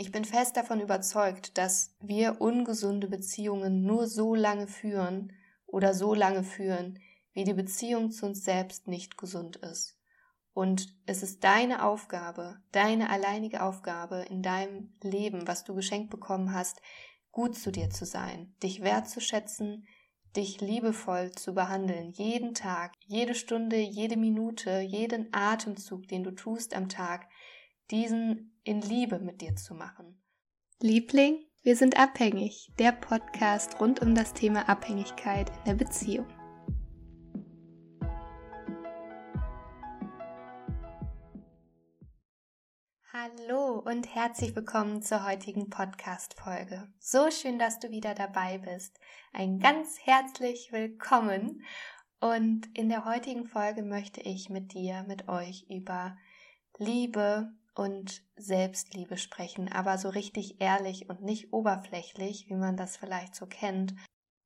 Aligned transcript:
Ich 0.00 0.12
bin 0.12 0.24
fest 0.24 0.56
davon 0.56 0.80
überzeugt, 0.80 1.58
dass 1.58 1.96
wir 2.00 2.40
ungesunde 2.40 3.08
Beziehungen 3.08 3.82
nur 3.82 4.06
so 4.06 4.36
lange 4.36 4.68
führen 4.68 5.32
oder 5.66 5.92
so 5.92 6.14
lange 6.14 6.44
führen, 6.44 7.00
wie 7.32 7.42
die 7.42 7.52
Beziehung 7.52 8.12
zu 8.12 8.26
uns 8.26 8.44
selbst 8.44 8.86
nicht 8.86 9.18
gesund 9.18 9.56
ist. 9.56 9.98
Und 10.54 10.94
es 11.06 11.24
ist 11.24 11.42
deine 11.42 11.84
Aufgabe, 11.84 12.60
deine 12.70 13.10
alleinige 13.10 13.60
Aufgabe 13.60 14.24
in 14.30 14.40
deinem 14.40 14.96
Leben, 15.02 15.48
was 15.48 15.64
du 15.64 15.74
geschenkt 15.74 16.10
bekommen 16.10 16.54
hast, 16.54 16.80
gut 17.32 17.56
zu 17.56 17.72
dir 17.72 17.90
zu 17.90 18.06
sein, 18.06 18.54
dich 18.62 18.82
wertzuschätzen, 18.82 19.84
dich 20.36 20.60
liebevoll 20.60 21.32
zu 21.32 21.54
behandeln, 21.54 22.10
jeden 22.10 22.54
Tag, 22.54 22.92
jede 23.04 23.34
Stunde, 23.34 23.78
jede 23.78 24.16
Minute, 24.16 24.78
jeden 24.78 25.28
Atemzug, 25.32 26.06
den 26.06 26.22
du 26.22 26.30
tust 26.30 26.72
am 26.72 26.88
Tag, 26.88 27.28
diesen 27.90 28.57
in 28.68 28.82
Liebe 28.82 29.18
mit 29.18 29.40
dir 29.40 29.56
zu 29.56 29.72
machen. 29.72 30.22
Liebling, 30.78 31.42
wir 31.62 31.74
sind 31.74 31.98
abhängig, 31.98 32.70
der 32.78 32.92
Podcast 32.92 33.80
rund 33.80 34.02
um 34.02 34.14
das 34.14 34.34
Thema 34.34 34.68
Abhängigkeit 34.68 35.48
in 35.48 35.64
der 35.64 35.74
Beziehung. 35.86 36.26
Hallo 43.10 43.78
und 43.78 44.14
herzlich 44.14 44.54
willkommen 44.54 45.00
zur 45.00 45.26
heutigen 45.26 45.70
Podcast-Folge. 45.70 46.92
So 46.98 47.30
schön, 47.30 47.58
dass 47.58 47.78
du 47.78 47.90
wieder 47.90 48.14
dabei 48.14 48.58
bist. 48.58 49.00
Ein 49.32 49.60
ganz 49.60 49.98
herzlich 50.02 50.72
willkommen. 50.72 51.62
Und 52.20 52.68
in 52.76 52.90
der 52.90 53.06
heutigen 53.06 53.46
Folge 53.46 53.82
möchte 53.82 54.20
ich 54.20 54.50
mit 54.50 54.74
dir, 54.74 55.06
mit 55.08 55.26
euch 55.26 55.64
über 55.70 56.18
Liebe 56.76 57.50
und 57.78 58.24
Selbstliebe 58.36 59.16
sprechen, 59.16 59.72
aber 59.72 59.98
so 59.98 60.08
richtig 60.08 60.60
ehrlich 60.60 61.08
und 61.08 61.22
nicht 61.22 61.52
oberflächlich, 61.52 62.46
wie 62.48 62.56
man 62.56 62.76
das 62.76 62.96
vielleicht 62.96 63.36
so 63.36 63.46
kennt. 63.46 63.94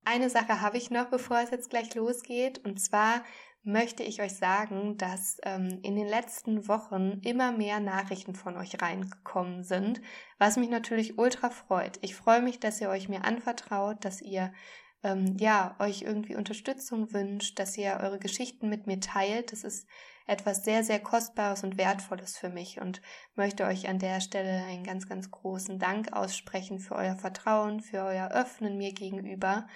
Eine 0.05 0.29
Sache 0.29 0.61
habe 0.61 0.77
ich 0.77 0.91
noch, 0.91 1.07
bevor 1.07 1.39
es 1.39 1.51
jetzt 1.51 1.71
gleich 1.71 1.95
losgeht, 1.95 2.63
und 2.65 2.79
zwar 2.79 3.23
möchte 3.65 4.03
ich 4.03 4.21
euch 4.21 4.35
sagen, 4.35 4.99
dass 4.99 5.39
ähm, 5.45 5.79
in 5.83 5.97
den 5.97 6.09
letzten 6.09 6.69
Wochen 6.69 7.21
immer 7.23 7.53
mehr 7.53 7.81
Nachrichten 7.81 8.35
von 8.35 8.57
euch 8.57 8.83
reingekommen 8.83 9.63
sind, 9.63 10.03
was 10.39 10.57
mich 10.57 10.69
natürlich 10.69 11.19
ultra 11.19 11.49
freut. 11.49 11.99
Ich 12.03 12.15
freue 12.15 12.43
mich, 12.43 12.61
dass 12.61 12.81
ihr 12.81 12.91
euch 12.91 13.09
mir 13.09 13.25
anvertraut, 13.25 14.05
dass 14.05 14.21
ihr 14.21 14.53
ähm, 15.03 15.37
ja 15.39 15.77
euch 15.79 16.03
irgendwie 16.03 16.37
Unterstützung 16.37 17.13
wünscht, 17.13 17.59
dass 17.59 17.77
ihr 17.77 17.99
eure 18.03 18.19
Geschichten 18.19 18.69
mit 18.69 18.87
mir 18.87 19.01
teilt. 19.01 19.53
Das 19.53 19.65
ist 19.65 19.87
etwas 20.27 20.65
sehr, 20.65 20.85
sehr 20.85 21.01
Kostbares 21.01 21.65
und 21.65 21.77
Wertvolles 21.77 22.37
für 22.37 22.49
mich 22.49 22.81
und 22.81 23.03
möchte 23.35 23.65
euch 23.65 23.89
an 23.89 23.99
der 23.99 24.21
Stelle 24.21 24.65
einen 24.65 24.85
ganz, 24.85 25.09
ganz 25.09 25.31
großen 25.31 25.79
Dank 25.79 26.13
aussprechen 26.13 26.79
für 26.79 26.95
euer 26.95 27.17
Vertrauen, 27.17 27.81
für 27.81 28.03
euer 28.03 28.31
Öffnen 28.31 28.77
mir 28.77 28.93
gegenüber. 28.93 29.67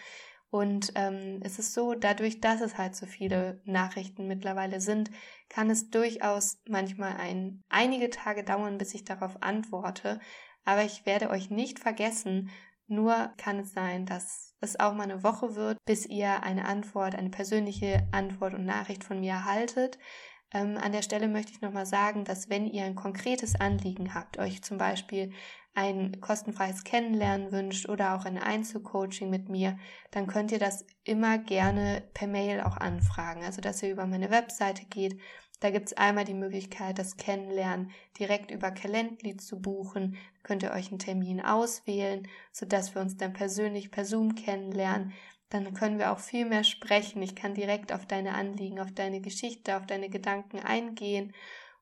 Und 0.51 0.93
ähm, 0.95 1.41
es 1.43 1.59
ist 1.59 1.75
so, 1.75 1.95
dadurch, 1.95 2.41
dass 2.41 2.61
es 2.61 2.79
halt 2.79 2.95
so 2.95 3.05
viele 3.05 3.61
Nachrichten 3.65 4.29
mittlerweile 4.29 4.81
sind, 4.81 5.11
kann 5.49 5.69
es 5.71 5.91
durchaus 5.91 6.59
manchmal 6.69 7.17
ein, 7.17 7.65
einige 7.69 8.11
Tage 8.11 8.45
dauern, 8.45 8.79
bis 8.79 8.95
ich 8.95 9.05
darauf 9.05 9.43
antworte. 9.43 10.21
Aber 10.65 10.85
ich 10.85 11.05
werde 11.05 11.31
euch 11.31 11.51
nicht 11.51 11.79
vergessen, 11.79 12.51
nur 12.89 13.33
kann 13.37 13.59
es 13.59 13.73
sein, 13.73 14.07
dass 14.07 14.55
es 14.61 14.79
auch 14.79 14.95
mal 14.95 15.05
eine 15.05 15.23
Woche 15.23 15.55
wird, 15.57 15.79
bis 15.85 16.07
ihr 16.07 16.43
eine 16.43 16.67
Antwort, 16.67 17.15
eine 17.15 17.31
persönliche 17.31 18.07
Antwort 18.13 18.55
und 18.55 18.65
Nachricht 18.65 19.05
von 19.05 19.21
mir 19.21 19.33
erhaltet. 19.33 19.99
Ähm, 20.53 20.79
an 20.79 20.93
der 20.93 21.03
Stelle 21.03 21.29
möchte 21.29 21.53
ich 21.53 21.61
nochmal 21.61 21.87
sagen, 21.87 22.25
dass 22.25 22.49
wenn 22.49 22.67
ihr 22.67 22.85
ein 22.85 22.95
konkretes 22.95 23.61
Anliegen 23.61 24.15
habt, 24.15 24.39
euch 24.39 24.63
zum 24.63 24.79
Beispiel 24.79 25.33
ein 25.75 26.21
kostenfreies 26.23 26.85
Kennenlernen 26.85 27.53
wünscht 27.53 27.89
oder 27.89 28.17
auch 28.17 28.25
ein 28.25 28.39
Einzelcoaching 28.39 29.29
mit 29.29 29.51
mir, 29.51 29.79
dann 30.11 30.27
könnt 30.27 30.51
ihr 30.51 30.59
das 30.59 30.87
immer 31.05 31.37
gerne 31.37 32.03
per 32.15 32.29
Mail 32.29 32.63
auch 32.63 32.79
anfragen. 32.79 33.45
Also 33.45 33.61
dass 33.61 33.83
ihr 33.83 33.91
über 33.91 34.07
meine 34.07 34.31
Webseite 34.31 34.87
geht. 34.87 35.21
Da 35.61 35.71
gibt 35.71 35.87
es 35.87 35.97
einmal 35.97 36.25
die 36.25 36.35
Möglichkeit, 36.35 36.99
das 36.99 37.17
Kennenlernen 37.17 37.91
direkt 38.19 38.51
über 38.51 38.71
Calendly 38.71 39.37
zu 39.37 39.61
buchen. 39.61 40.13
Da 40.13 40.41
könnt 40.43 40.63
ihr 40.63 40.73
euch 40.73 40.89
einen 40.89 40.99
Termin 40.99 41.41
auswählen, 41.41 42.29
sodass 42.53 42.95
wir 42.95 43.03
uns 43.03 43.17
dann 43.17 43.33
persönlich 43.33 43.91
per 43.91 44.05
Zoom 44.05 44.35
kennenlernen 44.35 45.13
dann 45.49 45.75
können 45.75 45.99
wir 45.99 46.13
auch 46.13 46.19
viel 46.19 46.45
mehr 46.45 46.65
sprechen. 46.65 47.23
Ich 47.23 47.37
kann 47.37 47.55
direkt 47.55 47.93
auf 47.93 48.07
deine 48.07 48.35
Anliegen, 48.35 48.81
auf 48.81 48.93
deine 48.93 49.21
Geschichte, 49.21 49.77
auf 49.77 49.87
deine 49.87 50.09
Gedanken 50.09 50.59
eingehen. 50.59 51.33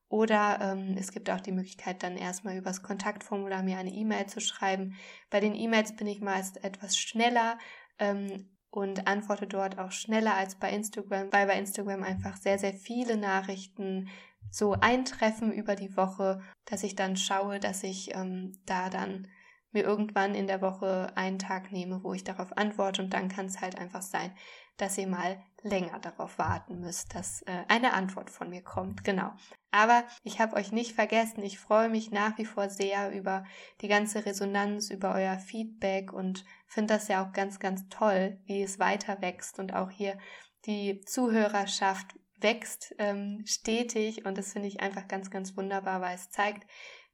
Oder 0.09 0.59
ähm, 0.61 0.97
es 0.99 1.13
gibt 1.13 1.31
auch 1.31 1.41
die 1.41 1.53
Möglichkeit, 1.53 2.03
dann 2.03 2.17
erstmal 2.17 2.57
übers 2.57 2.83
Kontaktformular 2.83 3.63
mir 3.63 3.79
eine 3.79 3.93
E-Mail 3.93 4.27
zu 4.27 4.41
schreiben. 4.41 4.97
Bei 5.31 5.41
den 5.41 5.55
E-Mails 5.55 5.97
bin 5.97 6.07
ich 6.07 6.21
meist 6.21 6.63
etwas 6.63 6.97
schneller 6.97 7.59
ähm, 7.99 8.51
und 8.75 9.07
antworte 9.07 9.47
dort 9.47 9.79
auch 9.79 9.93
schneller 9.93 10.35
als 10.35 10.57
bei 10.57 10.71
Instagram, 10.71 11.33
weil 11.33 11.47
bei 11.47 11.57
Instagram 11.57 12.03
einfach 12.03 12.37
sehr, 12.37 12.59
sehr 12.59 12.75
viele 12.75 13.17
Nachrichten 13.17 14.09
so 14.51 14.73
eintreffen 14.73 15.53
über 15.53 15.77
die 15.77 15.97
Woche, 15.97 16.43
dass 16.65 16.83
ich 16.83 16.97
dann 16.97 17.17
schaue, 17.17 17.61
dass 17.61 17.85
ich 17.85 18.15
ähm, 18.15 18.59
da 18.67 18.91
dann 18.91 19.29
mir 19.71 19.85
irgendwann 19.85 20.35
in 20.35 20.49
der 20.49 20.61
Woche 20.61 21.13
einen 21.15 21.39
Tag 21.39 21.71
nehme, 21.71 22.03
wo 22.03 22.15
ich 22.15 22.25
darauf 22.25 22.57
antworte 22.57 23.03
und 23.03 23.15
dann 23.15 23.29
kann 23.29 23.47
es 23.47 23.61
halt 23.61 23.79
einfach 23.79 24.03
sein, 24.03 24.33
dass 24.77 24.99
ihr 24.99 25.07
mal 25.07 25.43
länger 25.63 25.99
darauf 25.99 26.39
warten 26.39 26.81
müsst, 26.81 27.15
dass 27.15 27.43
äh, 27.43 27.65
eine 27.69 27.95
Antwort 27.95 28.31
von 28.31 28.51
mir 28.51 28.63
kommt. 28.63 29.03
Genau. 29.03 29.33
Aber 29.71 30.05
ich 30.23 30.41
habe 30.41 30.57
euch 30.57 30.73
nicht 30.73 30.93
vergessen. 30.93 31.43
Ich 31.43 31.59
freue 31.59 31.89
mich 31.89 32.11
nach 32.11 32.37
wie 32.39 32.45
vor 32.45 32.69
sehr 32.69 33.13
über 33.13 33.45
die 33.81 33.89
ganze 33.89 34.27
Resonanz, 34.27 34.91
über 34.91 35.15
euer 35.15 35.39
Feedback 35.39 36.13
und 36.13 36.45
finde 36.67 36.95
das 36.95 37.09
ja 37.09 37.27
auch 37.27 37.33
ganz, 37.33 37.59
ganz 37.59 37.89
toll, 37.89 38.39
wie 38.45 38.63
es 38.63 38.79
weiter 38.79 39.21
wächst 39.21 39.59
und 39.59 39.75
auch 39.75 39.91
hier 39.91 40.19
die 40.67 41.01
Zuhörerschaft 41.01 42.15
wächst 42.41 42.95
ähm, 42.99 43.43
stetig 43.47 44.27
und 44.27 44.37
das 44.37 44.53
finde 44.53 44.69
ich 44.69 44.81
einfach 44.81 45.09
ganz, 45.09 45.31
ganz 45.31 45.57
wunderbar, 45.57 46.01
weil 46.01 46.15
es 46.15 46.31
zeigt, 46.31 46.69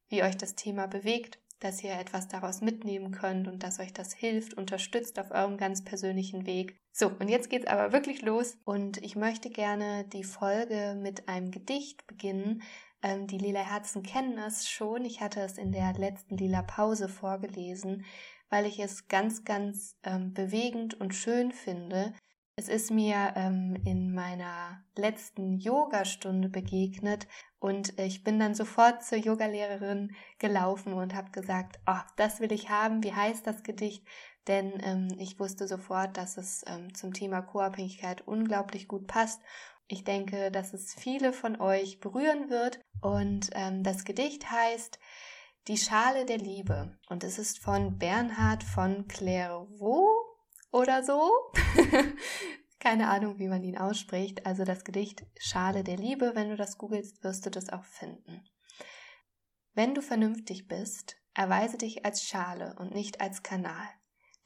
wie 0.09 0.23
euch 0.23 0.37
das 0.37 0.57
Thema 0.57 0.89
bewegt 0.89 1.40
dass 1.61 1.85
ihr 1.85 1.93
etwas 1.93 2.29
daraus 2.29 2.61
mitnehmen 2.61 3.13
könnt 3.13 3.47
und 3.47 3.63
dass 3.63 3.79
euch 3.79 3.93
das 3.93 4.13
hilft, 4.13 4.55
unterstützt 4.55 5.19
auf 5.19 5.31
eurem 5.31 5.57
ganz 5.57 5.85
persönlichen 5.85 6.47
Weg. 6.47 6.77
So, 6.93 7.09
und 7.09 7.29
jetzt 7.29 7.51
geht's 7.51 7.67
aber 7.67 7.93
wirklich 7.93 8.23
los 8.23 8.59
und 8.65 8.97
ich 8.99 9.15
möchte 9.15 9.51
gerne 9.51 10.05
die 10.13 10.25
Folge 10.25 10.99
mit 11.01 11.29
einem 11.29 11.51
Gedicht 11.51 12.07
beginnen. 12.07 12.63
Ähm, 13.03 13.27
die 13.27 13.39
Lila 13.39 13.61
Herzen 13.61 14.03
kennen 14.03 14.39
es 14.39 14.69
schon. 14.69 15.05
Ich 15.05 15.21
hatte 15.21 15.41
es 15.41 15.59
in 15.59 15.73
der 15.73 15.93
letzten 15.93 16.37
Lila 16.37 16.63
Pause 16.63 17.09
vorgelesen, 17.09 18.05
weil 18.49 18.67
ich 18.67 18.81
es 18.81 19.09
ganz, 19.09 19.45
ganz 19.45 19.97
ähm, 20.03 20.35
bewegend 20.35 21.01
und 21.01 21.15
schön 21.15 21.53
finde. 21.53 22.15
Es 22.61 22.69
ist 22.69 22.91
mir 22.91 23.33
ähm, 23.37 23.75
in 23.87 24.13
meiner 24.13 24.85
letzten 24.95 25.57
Yogastunde 25.57 26.51
begegnet 26.51 27.27
und 27.59 27.99
ich 27.99 28.23
bin 28.23 28.39
dann 28.39 28.55
sofort 28.55 29.03
zur 29.03 29.17
Yogalehrerin 29.17 30.15
gelaufen 30.39 30.93
und 30.93 31.15
habe 31.15 31.31
gesagt, 31.31 31.81
oh, 31.87 32.03
das 32.17 32.39
will 32.39 32.53
ich 32.53 32.69
haben, 32.69 33.03
wie 33.03 33.15
heißt 33.15 33.47
das 33.47 33.63
Gedicht? 33.63 34.07
Denn 34.47 34.75
ähm, 34.83 35.09
ich 35.19 35.41
wusste 35.41 35.67
sofort, 35.67 36.19
dass 36.19 36.37
es 36.37 36.63
ähm, 36.67 36.93
zum 36.93 37.15
Thema 37.15 37.41
Co-Abhängigkeit 37.41 38.29
unglaublich 38.29 38.89
gut 38.89 39.07
passt. 39.07 39.41
Ich 39.89 40.05
denke, 40.05 40.51
dass 40.51 40.75
es 40.75 40.93
viele 40.93 41.33
von 41.33 41.59
euch 41.63 41.99
berühren 41.99 42.51
wird. 42.51 42.79
Und 43.01 43.49
ähm, 43.55 43.83
das 43.83 44.05
Gedicht 44.05 44.51
heißt 44.51 44.99
Die 45.67 45.79
Schale 45.79 46.27
der 46.27 46.37
Liebe. 46.37 46.99
Und 47.09 47.25
es 47.25 47.39
ist 47.39 47.59
von 47.61 47.97
Bernhard 47.97 48.63
von 48.65 49.09
Clairvaux 49.09 50.30
oder 50.73 51.03
so. 51.03 51.31
Keine 52.81 53.09
Ahnung, 53.09 53.39
wie 53.39 53.49
man 53.49 53.63
ihn 53.63 53.77
ausspricht. 53.77 54.47
Also 54.47 54.65
das 54.65 54.85
Gedicht 54.85 55.27
Schale 55.39 55.85
der 55.85 55.97
Liebe, 55.97 56.33
wenn 56.35 56.49
du 56.49 56.57
das 56.57 56.79
googelst, 56.79 57.23
wirst 57.23 57.45
du 57.45 57.51
das 57.51 57.69
auch 57.69 57.85
finden. 57.85 58.43
Wenn 59.75 59.95
du 59.95 60.03
vernünftig 60.03 60.67
bist, 60.67 61.17
erweise 61.35 61.79
dich 61.79 62.05
als 62.05 62.25
Schale 62.25 62.75
und 62.79 62.95
nicht 62.95 63.21
als 63.21 63.43
Kanal, 63.43 63.89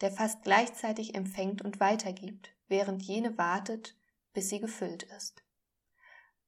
der 0.00 0.10
fast 0.10 0.42
gleichzeitig 0.42 1.14
empfängt 1.14 1.62
und 1.62 1.80
weitergibt, 1.80 2.50
während 2.68 3.02
jene 3.02 3.38
wartet, 3.38 3.96
bis 4.32 4.48
sie 4.48 4.60
gefüllt 4.60 5.04
ist. 5.04 5.42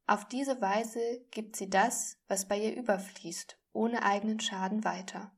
Auf 0.08 0.26
diese 0.28 0.60
Weise 0.60 1.24
gibt 1.30 1.56
sie 1.56 1.68
das, 1.68 2.18
was 2.28 2.46
bei 2.46 2.58
ihr 2.58 2.76
überfließt, 2.76 3.58
ohne 3.72 4.02
eigenen 4.02 4.40
Schaden 4.40 4.84
weiter. 4.84 5.35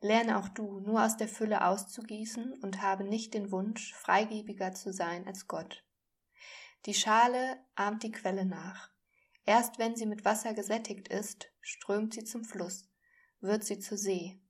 Lerne 0.00 0.38
auch 0.38 0.48
du, 0.48 0.80
nur 0.80 1.04
aus 1.04 1.16
der 1.16 1.28
Fülle 1.28 1.64
auszugießen 1.64 2.54
und 2.62 2.82
habe 2.82 3.04
nicht 3.04 3.34
den 3.34 3.50
Wunsch, 3.50 3.94
freigebiger 3.94 4.72
zu 4.72 4.92
sein 4.92 5.26
als 5.26 5.48
Gott. 5.48 5.84
Die 6.86 6.94
Schale 6.94 7.58
ahmt 7.74 8.04
die 8.04 8.12
Quelle 8.12 8.44
nach. 8.44 8.90
Erst 9.44 9.78
wenn 9.78 9.96
sie 9.96 10.06
mit 10.06 10.24
Wasser 10.24 10.54
gesättigt 10.54 11.08
ist, 11.08 11.50
strömt 11.60 12.14
sie 12.14 12.22
zum 12.22 12.44
Fluss, 12.44 12.88
wird 13.40 13.64
sie 13.64 13.78
zur 13.80 13.98
See. 13.98 14.40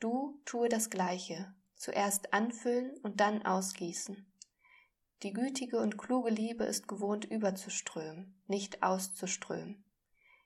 Du 0.00 0.40
tue 0.46 0.68
das 0.68 0.88
Gleiche, 0.88 1.54
zuerst 1.76 2.32
anfüllen 2.32 2.96
und 3.02 3.20
dann 3.20 3.44
ausgießen. 3.44 4.26
Die 5.22 5.32
gütige 5.32 5.78
und 5.78 5.98
kluge 5.98 6.30
Liebe 6.30 6.64
ist 6.64 6.88
gewohnt 6.88 7.24
überzuströmen, 7.24 8.40
nicht 8.46 8.82
auszuströmen. 8.82 9.84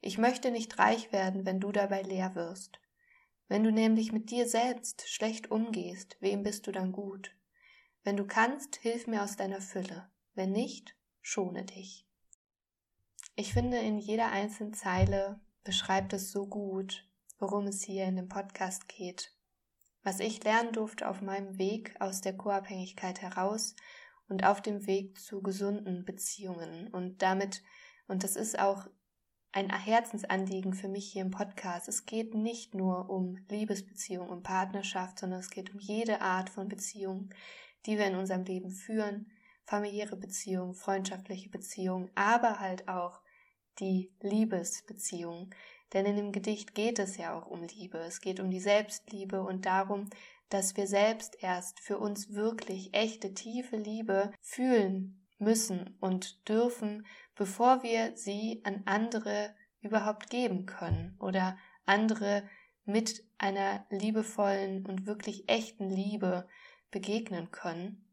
Ich 0.01 0.19
möchte 0.19 0.51
nicht 0.51 0.79
reich 0.79 1.13
werden, 1.13 1.45
wenn 1.45 1.61
du 1.61 1.73
dabei 1.73 2.03
leer 2.03 2.35
wirst. 2.35 2.81
Wenn 3.49 3.65
du 3.65 3.73
nämlich 3.73 4.13
mit 4.13 4.31
dir 4.31 4.47
selbst 4.47 5.09
schlecht 5.09 5.51
umgehst, 5.51 6.17
wem 6.21 6.43
bist 6.43 6.67
du 6.67 6.73
dann 6.73 6.93
gut? 6.93 7.35
Wenn 8.05 8.17
du 8.17 8.27
kannst, 8.27 8.77
hilf 8.77 9.07
mir 9.07 9.23
aus 9.23 9.37
deiner 9.37 9.63
Fülle. 9.63 10.11
Wenn 10.35 10.53
nicht, 10.53 10.95
schone 11.23 11.65
dich. 11.65 12.07
Ich 13.37 13.53
finde, 13.53 13.79
in 13.79 13.99
jeder 13.99 14.31
einzelnen 14.31 14.75
Zeile 14.75 15.41
beschreibt 15.65 16.13
es 16.13 16.31
so 16.31 16.47
gut, 16.47 17.09
worum 17.39 17.67
es 17.67 17.83
hier 17.83 18.05
in 18.05 18.17
dem 18.17 18.29
Podcast 18.29 18.89
geht. 18.89 19.33
Was 20.03 20.21
ich 20.21 20.43
lernen 20.45 20.73
durfte 20.73 21.09
auf 21.09 21.21
meinem 21.23 21.59
Weg 21.59 21.95
aus 22.01 22.21
der 22.21 22.37
Co-Abhängigkeit 22.37 23.21
heraus 23.23 23.75
und 24.29 24.45
auf 24.45 24.61
dem 24.61 24.87
Weg 24.87 25.19
zu 25.21 25.43
gesunden 25.43 26.05
Beziehungen. 26.05 26.89
Und 26.89 27.23
damit, 27.23 27.63
und 28.07 28.25
das 28.25 28.37
ist 28.37 28.59
auch 28.59 28.87
ein 29.53 29.71
Herzensanliegen 29.71 30.75
für 30.75 30.89
mich 30.89 31.13
hier 31.13 31.23
im 31.23 31.31
Podcast. 31.31 31.89
Es 31.89 32.05
geht 32.05 32.35
nicht 32.35 32.75
nur 32.75 33.09
um 33.09 33.39
Liebesbeziehung 33.49 34.29
und 34.29 34.43
Partnerschaft, 34.43 35.19
sondern 35.19 35.41
es 35.41 35.51
geht 35.51 35.73
um 35.73 35.81
jede 35.81 36.21
Art 36.21 36.51
von 36.51 36.69
Beziehung, 36.69 37.31
die 37.87 37.99
wir 37.99 38.07
in 38.07 38.17
unserem 38.17 38.45
Leben 38.45 38.71
führen. 38.71 39.31
Familiäre 39.65 40.17
Beziehungen, 40.17 40.75
freundschaftliche 40.75 41.51
Beziehungen, 41.51 42.11
aber 42.15 42.61
halt 42.61 42.89
auch 42.89 43.21
die 43.81 44.13
Liebesbeziehung. 44.21 45.51
Denn 45.93 46.05
in 46.05 46.17
dem 46.17 46.33
Gedicht 46.33 46.75
geht 46.75 46.99
es 46.99 47.17
ja 47.17 47.39
auch 47.39 47.47
um 47.47 47.63
Liebe. 47.63 47.99
Es 47.99 48.21
geht 48.21 48.41
um 48.41 48.51
die 48.51 48.61
Selbstliebe 48.61 49.43
und 49.43 49.67
darum, 49.67 50.11
dass 50.51 50.77
wir 50.77 50.87
selbst 50.87 51.43
erst 51.43 51.81
für 51.81 51.99
uns 51.99 52.35
wirklich 52.35 52.95
echte, 52.95 53.35
tiefe 53.35 53.77
Liebe 53.77 54.33
fühlen 54.41 55.28
müssen 55.39 55.97
und 56.01 56.49
dürfen, 56.49 57.07
bevor 57.35 57.83
wir 57.83 58.17
sie 58.17 58.61
an 58.65 58.83
andere 58.87 59.55
überhaupt 59.81 60.31
geben 60.31 60.67
können 60.67 61.17
oder 61.21 61.57
andere 61.87 62.43
mit 62.85 63.25
einer 63.39 63.87
liebevollen 63.91 64.87
und 64.87 65.07
wirklich 65.07 65.49
echten 65.49 65.89
Liebe 65.89 66.49
begegnen 66.91 67.51
können. 67.51 68.05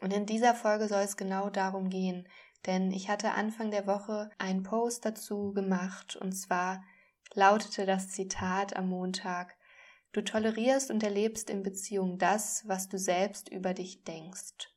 Und 0.00 0.12
in 0.12 0.26
dieser 0.26 0.54
Folge 0.54 0.88
soll 0.88 1.02
es 1.02 1.16
genau 1.16 1.50
darum 1.50 1.90
gehen, 1.90 2.28
denn 2.66 2.90
ich 2.90 3.08
hatte 3.08 3.32
Anfang 3.32 3.70
der 3.70 3.86
Woche 3.86 4.30
einen 4.38 4.62
Post 4.62 5.04
dazu 5.04 5.52
gemacht 5.52 6.16
und 6.16 6.32
zwar 6.32 6.82
lautete 7.34 7.86
das 7.86 8.08
Zitat 8.08 8.76
am 8.76 8.88
Montag 8.88 9.56
Du 10.12 10.22
tolerierst 10.22 10.90
und 10.90 11.02
erlebst 11.02 11.50
in 11.50 11.62
Beziehung 11.62 12.18
das, 12.18 12.66
was 12.66 12.88
du 12.88 12.98
selbst 12.98 13.50
über 13.50 13.74
dich 13.74 14.04
denkst. 14.04 14.70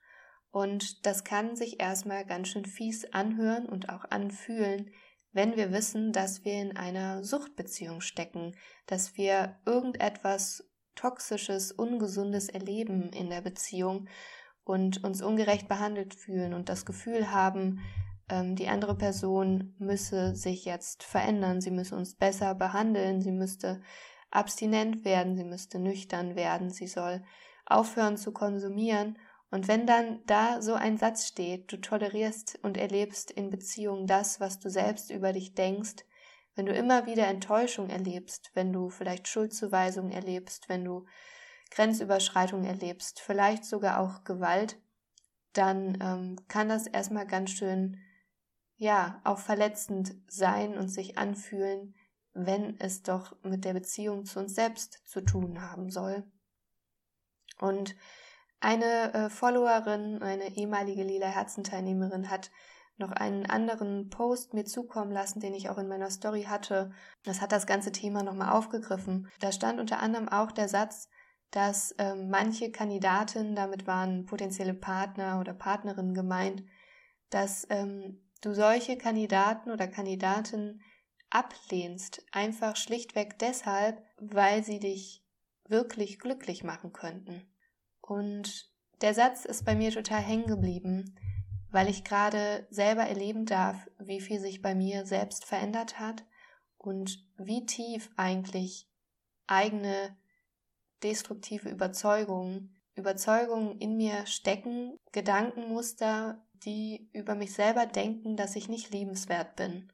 Und 0.51 1.05
das 1.05 1.23
kann 1.23 1.55
sich 1.55 1.79
erstmal 1.79 2.25
ganz 2.25 2.49
schön 2.49 2.65
fies 2.65 3.05
anhören 3.13 3.65
und 3.65 3.89
auch 3.89 4.05
anfühlen, 4.09 4.91
wenn 5.33 5.55
wir 5.55 5.71
wissen, 5.71 6.11
dass 6.11 6.43
wir 6.43 6.61
in 6.61 6.75
einer 6.75 7.23
Suchtbeziehung 7.23 8.01
stecken, 8.01 8.53
dass 8.85 9.15
wir 9.15 9.57
irgendetwas 9.65 10.67
Toxisches, 10.95 11.71
Ungesundes 11.71 12.49
erleben 12.49 13.11
in 13.13 13.29
der 13.29 13.39
Beziehung 13.39 14.09
und 14.65 15.03
uns 15.05 15.21
ungerecht 15.21 15.69
behandelt 15.69 16.13
fühlen 16.13 16.53
und 16.53 16.67
das 16.67 16.85
Gefühl 16.85 17.31
haben, 17.31 17.79
ähm, 18.29 18.57
die 18.57 18.67
andere 18.67 18.97
Person 18.97 19.73
müsse 19.79 20.35
sich 20.35 20.65
jetzt 20.65 21.03
verändern, 21.03 21.61
sie 21.61 21.71
müsse 21.71 21.95
uns 21.95 22.15
besser 22.15 22.53
behandeln, 22.55 23.21
sie 23.21 23.31
müsste 23.31 23.81
abstinent 24.31 25.05
werden, 25.05 25.37
sie 25.37 25.45
müsste 25.45 25.79
nüchtern 25.79 26.35
werden, 26.35 26.69
sie 26.69 26.87
soll 26.87 27.23
aufhören 27.65 28.17
zu 28.17 28.33
konsumieren 28.33 29.17
und 29.51 29.67
wenn 29.67 29.85
dann 29.85 30.25
da 30.25 30.61
so 30.61 30.73
ein 30.73 30.97
Satz 30.97 31.27
steht, 31.27 31.71
du 31.71 31.77
tolerierst 31.77 32.57
und 32.63 32.77
erlebst 32.77 33.31
in 33.31 33.49
Beziehungen 33.49 34.07
das, 34.07 34.39
was 34.39 34.59
du 34.59 34.69
selbst 34.69 35.11
über 35.11 35.33
dich 35.33 35.53
denkst, 35.53 36.05
wenn 36.55 36.65
du 36.65 36.73
immer 36.73 37.05
wieder 37.05 37.27
Enttäuschung 37.27 37.89
erlebst, 37.89 38.51
wenn 38.53 38.71
du 38.71 38.89
vielleicht 38.89 39.27
Schuldzuweisung 39.27 40.09
erlebst, 40.09 40.69
wenn 40.69 40.85
du 40.85 41.05
Grenzüberschreitung 41.71 42.63
erlebst, 42.63 43.19
vielleicht 43.19 43.65
sogar 43.65 43.99
auch 43.99 44.23
Gewalt, 44.23 44.79
dann 45.53 45.97
ähm, 46.01 46.37
kann 46.47 46.69
das 46.69 46.87
erstmal 46.87 47.27
ganz 47.27 47.51
schön, 47.51 47.99
ja, 48.77 49.21
auch 49.25 49.39
verletzend 49.39 50.15
sein 50.27 50.77
und 50.77 50.87
sich 50.87 51.17
anfühlen, 51.17 51.93
wenn 52.33 52.79
es 52.79 53.03
doch 53.03 53.35
mit 53.43 53.65
der 53.65 53.73
Beziehung 53.73 54.25
zu 54.25 54.39
uns 54.39 54.55
selbst 54.55 55.01
zu 55.05 55.19
tun 55.21 55.61
haben 55.61 55.89
soll. 55.89 56.23
Und 57.59 57.95
eine 58.61 59.13
äh, 59.13 59.29
Followerin, 59.29 60.21
eine 60.21 60.55
ehemalige 60.55 61.03
Lila 61.03 61.27
Herzenteilnehmerin 61.27 62.29
hat 62.29 62.51
noch 62.97 63.11
einen 63.11 63.47
anderen 63.47 64.09
Post 64.09 64.53
mir 64.53 64.65
zukommen 64.65 65.11
lassen, 65.11 65.39
den 65.39 65.53
ich 65.53 65.69
auch 65.69 65.77
in 65.77 65.87
meiner 65.87 66.11
Story 66.11 66.43
hatte. 66.43 66.91
Das 67.23 67.41
hat 67.41 67.51
das 67.51 67.65
ganze 67.65 67.91
Thema 67.91 68.23
nochmal 68.23 68.53
aufgegriffen. 68.53 69.29
Da 69.39 69.51
stand 69.51 69.79
unter 69.79 69.99
anderem 69.99 70.29
auch 70.29 70.51
der 70.51 70.69
Satz, 70.69 71.09
dass 71.49 71.91
äh, 71.93 72.15
manche 72.15 72.71
Kandidatinnen, 72.71 73.55
damit 73.55 73.87
waren 73.87 74.25
potenzielle 74.25 74.73
Partner 74.73 75.39
oder 75.39 75.53
Partnerinnen 75.53 76.13
gemeint, 76.13 76.63
dass 77.29 77.65
ähm, 77.69 78.21
du 78.41 78.53
solche 78.53 78.97
Kandidaten 78.97 79.71
oder 79.71 79.87
Kandidatinnen 79.87 80.81
ablehnst, 81.29 82.23
einfach 82.31 82.75
schlichtweg 82.75 83.39
deshalb, 83.39 84.01
weil 84.17 84.63
sie 84.63 84.79
dich 84.79 85.25
wirklich 85.67 86.19
glücklich 86.19 86.63
machen 86.63 86.93
könnten. 86.93 87.50
Und 88.01 88.69
der 89.01 89.13
Satz 89.13 89.45
ist 89.45 89.65
bei 89.65 89.75
mir 89.75 89.91
total 89.91 90.21
hängen 90.21 90.47
geblieben, 90.47 91.15
weil 91.71 91.89
ich 91.89 92.03
gerade 92.03 92.67
selber 92.69 93.03
erleben 93.03 93.45
darf, 93.45 93.89
wie 93.99 94.21
viel 94.21 94.39
sich 94.39 94.61
bei 94.61 94.75
mir 94.75 95.05
selbst 95.05 95.45
verändert 95.45 95.99
hat 95.99 96.25
und 96.77 97.25
wie 97.37 97.65
tief 97.65 98.09
eigentlich 98.17 98.89
eigene 99.47 100.17
destruktive 101.03 101.69
Überzeugungen, 101.69 102.75
Überzeugungen 102.95 103.79
in 103.79 103.97
mir 103.97 104.25
stecken, 104.25 104.97
Gedankenmuster, 105.11 106.45
die 106.53 107.09
über 107.13 107.35
mich 107.35 107.53
selber 107.53 107.85
denken, 107.85 108.35
dass 108.35 108.55
ich 108.55 108.69
nicht 108.69 108.91
liebenswert 108.91 109.55
bin 109.55 109.91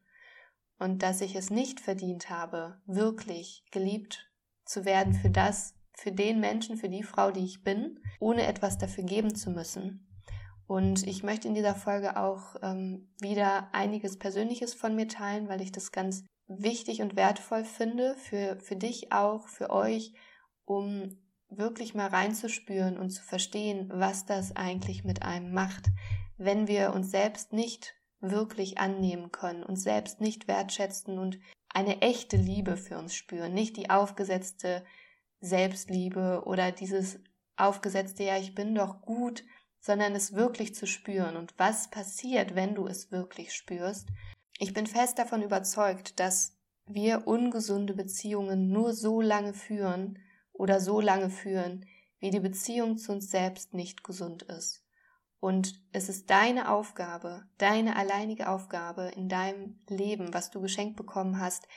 und 0.80 1.04
dass 1.04 1.22
ich 1.22 1.36
es 1.36 1.50
nicht 1.50 1.80
verdient 1.80 2.30
habe, 2.30 2.82
wirklich 2.86 3.64
geliebt 3.72 4.30
zu 4.66 4.86
werden 4.86 5.14
für 5.14 5.30
das, 5.30 5.77
für 5.98 6.12
den 6.12 6.40
Menschen, 6.40 6.78
für 6.78 6.90
die 6.90 7.04
Frau, 7.04 7.32
die 7.32 7.44
ich 7.44 7.64
bin, 7.64 8.00
ohne 8.20 8.46
etwas 8.46 8.78
dafür 8.78 9.04
geben 9.04 9.34
zu 9.36 9.50
müssen. 9.50 10.08
Und 10.68 11.08
ich 11.08 11.24
möchte 11.24 11.48
in 11.48 11.56
dieser 11.56 11.76
Folge 11.76 12.18
auch 12.18 12.56
ähm, 12.62 13.10
wieder 13.20 13.70
einiges 13.74 14.20
Persönliches 14.20 14.74
von 14.74 14.96
mir 14.96 15.08
teilen, 15.08 15.50
weil 15.50 15.62
ich 15.62 15.72
das 15.72 15.92
ganz 15.92 16.24
wichtig 16.48 17.02
und 17.02 17.16
wertvoll 17.16 17.64
finde, 17.64 18.16
für, 18.16 18.60
für 18.60 18.76
dich 18.76 19.12
auch, 19.12 19.48
für 19.48 19.70
euch, 19.72 20.14
um 20.66 21.18
wirklich 21.50 21.96
mal 21.96 22.08
reinzuspüren 22.08 22.98
und 22.98 23.10
zu 23.10 23.24
verstehen, 23.24 23.90
was 23.92 24.26
das 24.26 24.56
eigentlich 24.56 25.04
mit 25.04 25.24
einem 25.24 25.54
macht, 25.54 25.88
wenn 26.38 26.68
wir 26.68 26.94
uns 26.94 27.10
selbst 27.10 27.54
nicht 27.54 27.96
wirklich 28.20 28.78
annehmen 28.78 29.32
können, 29.32 29.64
uns 29.64 29.84
selbst 29.84 30.22
nicht 30.22 30.48
wertschätzen 30.48 31.18
und 31.18 31.40
eine 31.70 32.02
echte 32.02 32.38
Liebe 32.38 32.78
für 32.78 32.98
uns 32.98 33.16
spüren, 33.16 33.54
nicht 33.54 33.78
die 33.78 33.90
aufgesetzte 33.90 34.84
Selbstliebe 35.40 36.44
oder 36.46 36.72
dieses 36.72 37.20
aufgesetzte, 37.56 38.24
ja, 38.24 38.38
ich 38.38 38.56
bin 38.56 38.76
doch 38.76 39.02
gut, 39.02 39.44
sondern 39.80 40.16
es 40.16 40.34
wirklich 40.34 40.76
zu 40.76 40.88
spüren. 40.88 41.38
Und 41.38 41.54
was 41.58 41.90
passiert, 41.90 42.56
wenn 42.56 42.76
du 42.76 42.88
es 42.88 43.12
wirklich 43.12 43.54
spürst? 43.54 44.10
Ich 44.60 44.74
bin 44.74 44.88
fest 44.88 45.20
davon 45.20 45.42
überzeugt, 45.42 46.20
dass 46.20 46.58
wir 46.88 47.28
ungesunde 47.28 47.94
Beziehungen 47.94 48.70
nur 48.70 48.94
so 48.94 49.22
lange 49.22 49.54
führen 49.54 50.20
oder 50.54 50.80
so 50.80 51.00
lange 51.00 51.30
führen, 51.30 51.86
wie 52.20 52.32
die 52.32 52.40
Beziehung 52.40 52.98
zu 52.98 53.12
uns 53.12 53.30
selbst 53.30 53.74
nicht 53.74 54.04
gesund 54.04 54.44
ist. 54.44 54.84
Und 55.40 55.82
es 55.92 56.10
ist 56.10 56.30
deine 56.32 56.72
Aufgabe, 56.72 57.44
deine 57.60 57.96
alleinige 57.96 58.50
Aufgabe 58.50 59.12
in 59.16 59.30
deinem 59.30 59.80
Leben, 59.88 60.34
was 60.34 60.50
du 60.50 60.62
geschenkt 60.62 60.96
bekommen 60.96 61.40
hast, 61.40 61.68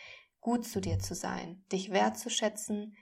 gut 0.40 0.66
zu 0.66 0.80
dir 0.80 0.98
zu 0.98 1.14
sein, 1.14 1.62
dich 1.70 1.90
wertzuschätzen, 1.90 2.96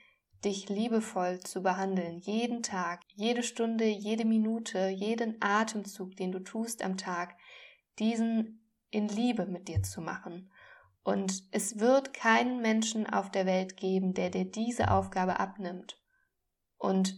dich 0.45 0.69
liebevoll 0.69 1.39
zu 1.39 1.61
behandeln, 1.61 2.19
jeden 2.19 2.63
Tag, 2.63 3.01
jede 3.13 3.43
Stunde, 3.43 3.85
jede 3.85 4.25
Minute, 4.25 4.87
jeden 4.87 5.37
Atemzug, 5.41 6.15
den 6.15 6.31
du 6.31 6.39
tust 6.39 6.83
am 6.83 6.97
Tag, 6.97 7.35
diesen 7.99 8.65
in 8.89 9.07
Liebe 9.07 9.45
mit 9.45 9.67
dir 9.67 9.83
zu 9.83 10.01
machen. 10.01 10.51
Und 11.03 11.43
es 11.51 11.79
wird 11.79 12.13
keinen 12.13 12.61
Menschen 12.61 13.07
auf 13.07 13.31
der 13.31 13.45
Welt 13.45 13.77
geben, 13.77 14.13
der 14.13 14.29
dir 14.29 14.45
diese 14.45 14.91
Aufgabe 14.91 15.39
abnimmt. 15.39 16.01
Und 16.77 17.17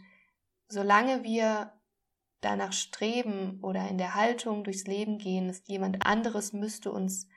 solange 0.68 1.24
wir 1.24 1.74
danach 2.42 2.74
streben 2.74 3.60
oder 3.62 3.88
in 3.88 3.98
der 3.98 4.16
Haltung 4.16 4.64
durchs 4.64 4.86
Leben 4.86 5.18
gehen, 5.18 5.50
ist 5.50 5.68
jemand 5.68 6.06
anderes 6.06 6.54
müsste 6.54 6.92
uns 6.92 7.28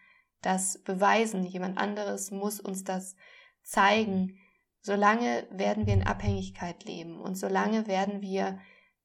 das 0.41 0.79
beweisen, 0.83 1.45
jemand 1.45 1.79
anderes 1.79 2.31
muss 2.31 2.61
uns 2.61 2.85
das 2.85 3.17
zeigen, 3.63 4.39
solange 4.85 5.47
werden 5.51 5.87
wir 5.87 5.95
in 5.95 6.07
Abhängigkeit 6.07 6.85
leben 6.85 7.19
und 7.19 7.37
solange 7.37 7.87
werden 7.87 8.21
wir 8.21 8.59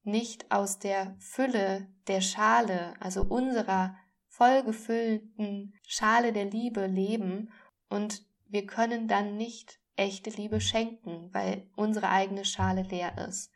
nicht 0.04 0.52
aus 0.52 0.78
der 0.78 1.16
Fülle 1.20 1.88
der 2.08 2.20
Schale, 2.20 2.94
also 3.00 3.24
unserer 3.24 3.96
vollgefüllten 4.28 5.74
Schale 5.88 6.34
der 6.34 6.46
Liebe 6.46 6.86
leben 6.86 7.50
und 7.88 8.24
wir 8.48 8.66
können 8.66 9.08
dann 9.08 9.38
nicht 9.38 9.80
echte 9.96 10.30
Liebe 10.32 10.60
schenken, 10.60 11.30
weil 11.34 11.66
unsere 11.78 12.10
eigene 12.10 12.44
Schale 12.44 12.82
leer 12.82 13.18
ist. 13.30 13.52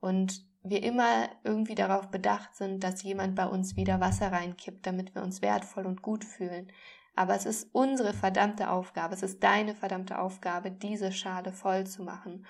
Und 0.00 0.44
wir 0.62 0.82
immer 0.82 1.28
irgendwie 1.44 1.76
darauf 1.76 2.10
bedacht 2.10 2.56
sind, 2.56 2.82
dass 2.82 3.02
jemand 3.02 3.36
bei 3.36 3.46
uns 3.46 3.76
wieder 3.76 4.00
Wasser 4.00 4.32
reinkippt, 4.32 4.86
damit 4.86 5.14
wir 5.14 5.22
uns 5.22 5.40
wertvoll 5.40 5.86
und 5.86 6.02
gut 6.02 6.24
fühlen. 6.24 6.72
Aber 7.16 7.34
es 7.34 7.46
ist 7.46 7.68
unsere 7.72 8.12
verdammte 8.12 8.70
Aufgabe, 8.70 9.14
es 9.14 9.22
ist 9.22 9.42
deine 9.42 9.74
verdammte 9.74 10.18
Aufgabe, 10.18 10.70
diese 10.70 11.12
Schale 11.12 11.52
voll 11.52 11.86
zu 11.86 12.02
machen. 12.02 12.46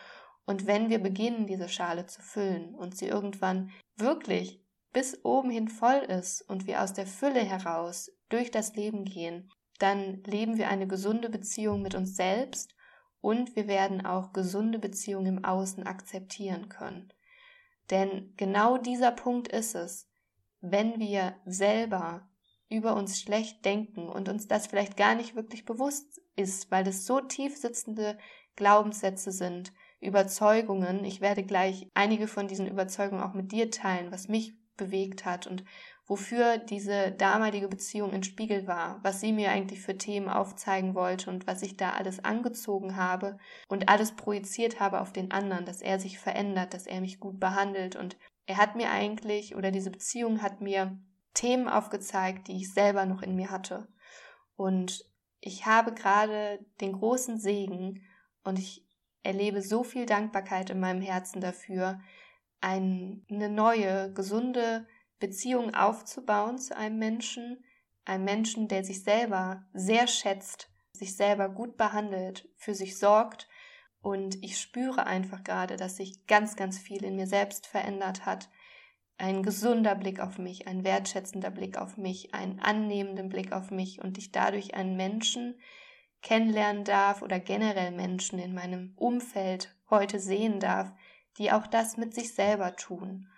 Und 0.47 0.67
wenn 0.67 0.89
wir 0.89 0.99
beginnen, 0.99 1.47
diese 1.47 1.69
Schale 1.69 2.07
zu 2.07 2.23
füllen 2.23 2.75
und 2.75 2.97
sie 2.97 3.07
irgendwann 3.07 3.71
wirklich 3.97 4.63
bis 4.93 5.25
oben 5.25 5.51
hin 5.51 5.69
voll 5.69 5.99
ist 5.99 6.43
und 6.43 6.67
wir 6.67 6.83
aus 6.83 6.93
der 6.93 7.07
Fülle 7.07 7.41
heraus 7.41 8.11
durch 8.29 8.51
das 8.51 8.75
Leben 8.75 9.05
gehen, 9.05 9.51
dann 9.79 10.23
leben 10.25 10.57
wir 10.57 10.69
eine 10.69 10.87
gesunde 10.87 11.29
Beziehung 11.29 11.83
mit 11.83 11.95
uns 11.95 12.17
selbst 12.17 12.75
und 13.21 13.57
wir 13.57 13.67
werden 13.67 14.07
auch 14.07 14.33
gesunde 14.33 14.79
Beziehungen 14.79 15.39
im 15.39 15.45
Außen 15.45 15.87
akzeptieren 15.87 16.69
können. 16.69 17.13
Denn 17.91 18.33
genau 18.37 18.79
dieser 18.79 19.11
Punkt 19.11 19.49
ist 19.49 19.75
es, 19.75 20.09
wenn 20.61 20.99
wir 20.99 21.35
selber 21.45 22.29
über 22.69 22.97
uns 22.97 23.21
schlecht 23.21 23.65
denken 23.65 24.09
und 24.09 24.29
uns 24.29 24.49
das 24.49 24.67
vielleicht 24.67 24.97
gar 24.97 25.15
nicht 25.15 25.37
wirklich 25.37 25.65
bewusst 25.65 26.21
ist, 26.37 26.71
weil 26.71 26.87
es 26.89 27.07
so 27.07 27.21
tief 27.21 27.57
sitzende 27.57 28.19
Glaubenssätze 28.57 29.33
sind, 29.33 29.73
Überzeugungen. 30.01 31.05
Ich 31.05 31.21
werde 31.21 31.43
gleich 31.43 31.89
einige 31.95 32.29
von 32.29 32.49
diesen 32.49 32.67
Überzeugungen 32.67 33.23
auch 33.23 33.35
mit 33.35 33.53
dir 33.53 33.71
teilen, 33.71 34.13
was 34.13 34.29
mich 34.29 34.55
bewegt 34.77 35.25
hat 35.25 35.47
und 35.47 35.65
wofür 36.07 36.59
diese 36.59 37.13
damalige 37.13 37.69
Beziehung 37.69 38.13
ein 38.13 38.25
Spiegel 38.25 38.67
war, 38.67 38.99
was 39.03 39.21
sie 39.21 39.33
mir 39.33 39.51
eigentlich 39.51 39.81
für 39.81 39.97
Themen 39.97 40.29
aufzeigen 40.29 40.95
wollte 40.95 41.31
und 41.31 41.47
was 41.47 41.63
ich 41.63 41.77
da 41.77 41.93
alles 41.93 42.25
angezogen 42.25 42.97
habe 42.97 43.39
und 43.69 43.89
alles 43.89 44.13
projiziert 44.13 44.81
habe 44.81 45.01
auf 45.01 45.13
den 45.13 45.31
anderen, 45.31 45.65
dass 45.65 45.81
er 45.81 45.99
sich 45.99 46.19
verändert, 46.19 46.75
dass 46.75 46.87
er 46.87 47.01
mich 47.01 47.21
gut 47.21 47.41
behandelt 47.41 47.97
und 47.97 48.19
er 48.47 48.59
hat 48.59 48.77
mir 48.77 48.91
eigentlich 48.91 49.57
oder 49.57 49.71
diese 49.71 49.91
Beziehung 49.91 50.43
hat 50.43 50.61
mir 50.61 50.99
Themen 51.35 51.69
aufgezeigt, 51.69 52.49
die 52.49 52.57
ich 52.57 52.73
selber 52.73 53.07
noch 53.07 53.23
in 53.23 53.37
mir 53.37 53.51
hatte. 53.51 53.89
Und 54.57 55.05
ich 55.41 55.67
habe 55.67 55.93
gerade 55.93 56.65
den 56.81 56.93
großen 56.93 57.39
Segen 57.39 58.03
und 58.45 58.59
ich 58.59 58.87
erlebe 59.23 59.63
so 59.63 59.85
viel 59.85 60.07
Dankbarkeit 60.07 60.71
in 60.71 60.81
meinem 60.81 61.03
Herzen 61.03 61.41
dafür, 61.41 62.01
eine 62.61 63.51
neue, 63.51 64.13
gesunde 64.15 64.87
Beziehung 65.19 65.75
aufzubauen 65.75 66.59
zu 66.59 66.77
einem 66.77 66.99
Menschen, 66.99 67.65
einem 68.05 68.25
Menschen, 68.25 68.69
der 68.69 68.85
sich 68.85 69.03
selber 69.03 69.67
sehr 69.73 70.07
schätzt, 70.07 70.71
sich 70.93 71.17
selber 71.17 71.49
gut 71.49 71.77
behandelt, 71.77 72.49
für 72.57 72.75
sich 72.75 72.99
sorgt. 72.99 73.49
Und 74.01 74.43
ich 74.43 74.61
spüre 74.61 75.07
einfach 75.07 75.43
gerade, 75.43 75.77
dass 75.77 75.97
sich 75.97 76.27
ganz, 76.27 76.57
ganz 76.57 76.79
viel 76.79 77.05
in 77.05 77.17
mir 77.17 77.27
selbst 77.27 77.67
verändert 77.67 78.27
hat. 78.27 78.51
Ein 79.17 79.43
gesunder 79.43 79.95
Blick 79.95 80.21
auf 80.21 80.39
mich, 80.39 80.67
ein 80.67 80.85
wertschätzender 80.85 81.51
Blick 81.51 81.79
auf 81.79 81.97
mich, 81.97 82.35
ein 82.35 82.59
annehmender 82.61 83.23
Blick 83.25 83.53
auf 83.53 83.71
mich 83.71 84.03
und 84.03 84.19
ich 84.19 84.33
dadurch 84.33 84.75
einen 84.75 84.97
Menschen 84.97 85.59
kennenlernen 86.21 86.85
darf 86.85 87.23
oder 87.23 87.39
generell 87.39 87.93
Menschen 87.93 88.39
in 88.39 88.55
meinem 88.55 88.93
Umfeld 88.97 89.77
heute 89.91 90.19
sehen 90.19 90.59
darf, 90.59 90.91
die 91.39 91.53
auch 91.53 91.67
das 91.67 91.97
mit 91.97 92.15
sich 92.15 92.35
selber 92.35 92.75
tun 92.77 93.29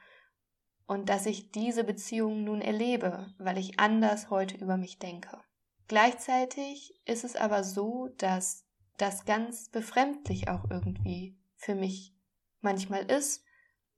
und 0.87 1.09
dass 1.09 1.27
ich 1.27 1.51
diese 1.51 1.85
Beziehung 1.85 2.45
nun 2.45 2.61
erlebe, 2.61 3.35
weil 3.39 3.59
ich 3.59 3.79
anders 3.79 4.31
heute 4.31 4.57
über 4.57 4.77
mich 4.77 4.99
denke. 4.99 5.41
Gleichzeitig 5.89 6.95
ist 7.05 7.25
es 7.25 7.37
aber 7.37 7.65
so, 7.65 8.09
dass 8.19 8.65
das 8.97 9.25
ganz 9.25 9.69
befremdlich 9.69 10.49
auch 10.49 10.71
irgendwie 10.71 11.37
für 11.57 11.75
mich 11.75 12.15
manchmal 12.61 13.11
ist 13.11 13.46